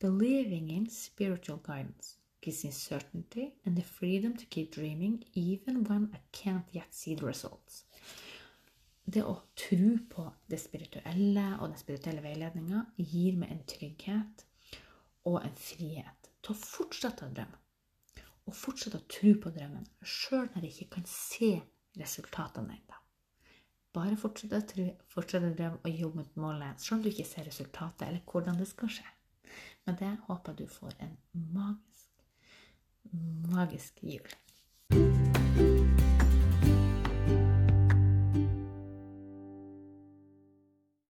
Believing 0.00 0.70
in 0.72 0.90
spiritual 0.90 1.58
guidance 1.58 2.16
gives 2.42 2.64
me 2.64 2.72
certainty 2.72 3.52
and 3.64 3.76
the 3.76 3.84
freedom 3.84 4.36
to 4.36 4.46
keep 4.46 4.72
dreaming 4.74 5.24
even 5.34 5.84
when 5.84 6.10
I 6.14 6.20
can't 6.32 6.66
yet 6.74 6.94
see 6.94 7.14
the 7.14 7.26
results. 7.26 7.84
Det 9.04 9.22
å 9.22 9.34
tro 9.58 9.96
på 10.10 10.24
det 10.50 10.58
spirituelle 10.62 11.46
og 11.58 11.68
den 11.68 11.78
spirituelle 11.78 12.22
veiledninga 12.22 12.84
gir 12.96 13.38
meg 13.38 13.54
en 13.54 13.64
trygghet 13.66 14.44
og 15.26 15.40
en 15.42 15.58
frihet 15.58 16.30
til 16.42 16.54
å 16.54 16.58
fortsette 16.58 17.26
å 17.26 17.34
drømme. 17.34 17.58
Og 18.46 18.58
fortsette 18.58 18.98
å 18.98 19.06
tro 19.10 19.36
på 19.42 19.54
drømmen, 19.54 19.86
sjøl 20.02 20.48
når 20.54 20.66
jeg 20.66 20.74
ikke 20.74 20.96
kan 20.96 21.06
se 21.10 21.52
resultatene 21.98 22.78
ennå. 22.78 23.01
Bare 23.92 24.16
fortsett 24.16 24.52
å 25.84 25.90
jobbe 25.92 26.22
mot 26.22 26.36
målet, 26.40 26.80
sånn 26.80 26.86
selv 26.86 26.96
om 26.96 27.02
du 27.04 27.10
ikke 27.10 27.28
ser 27.28 27.44
resultatet 27.44 28.06
eller 28.06 28.22
hvordan 28.24 28.56
det 28.56 28.68
skal 28.70 28.88
skje. 28.88 29.04
Med 29.84 29.98
det 30.00 30.12
håper 30.28 30.54
jeg 30.54 30.62
du 30.62 30.76
får 30.78 30.96
en 31.04 31.12
magisk, 31.52 32.08
magisk 33.52 34.00
jul. 34.14 36.00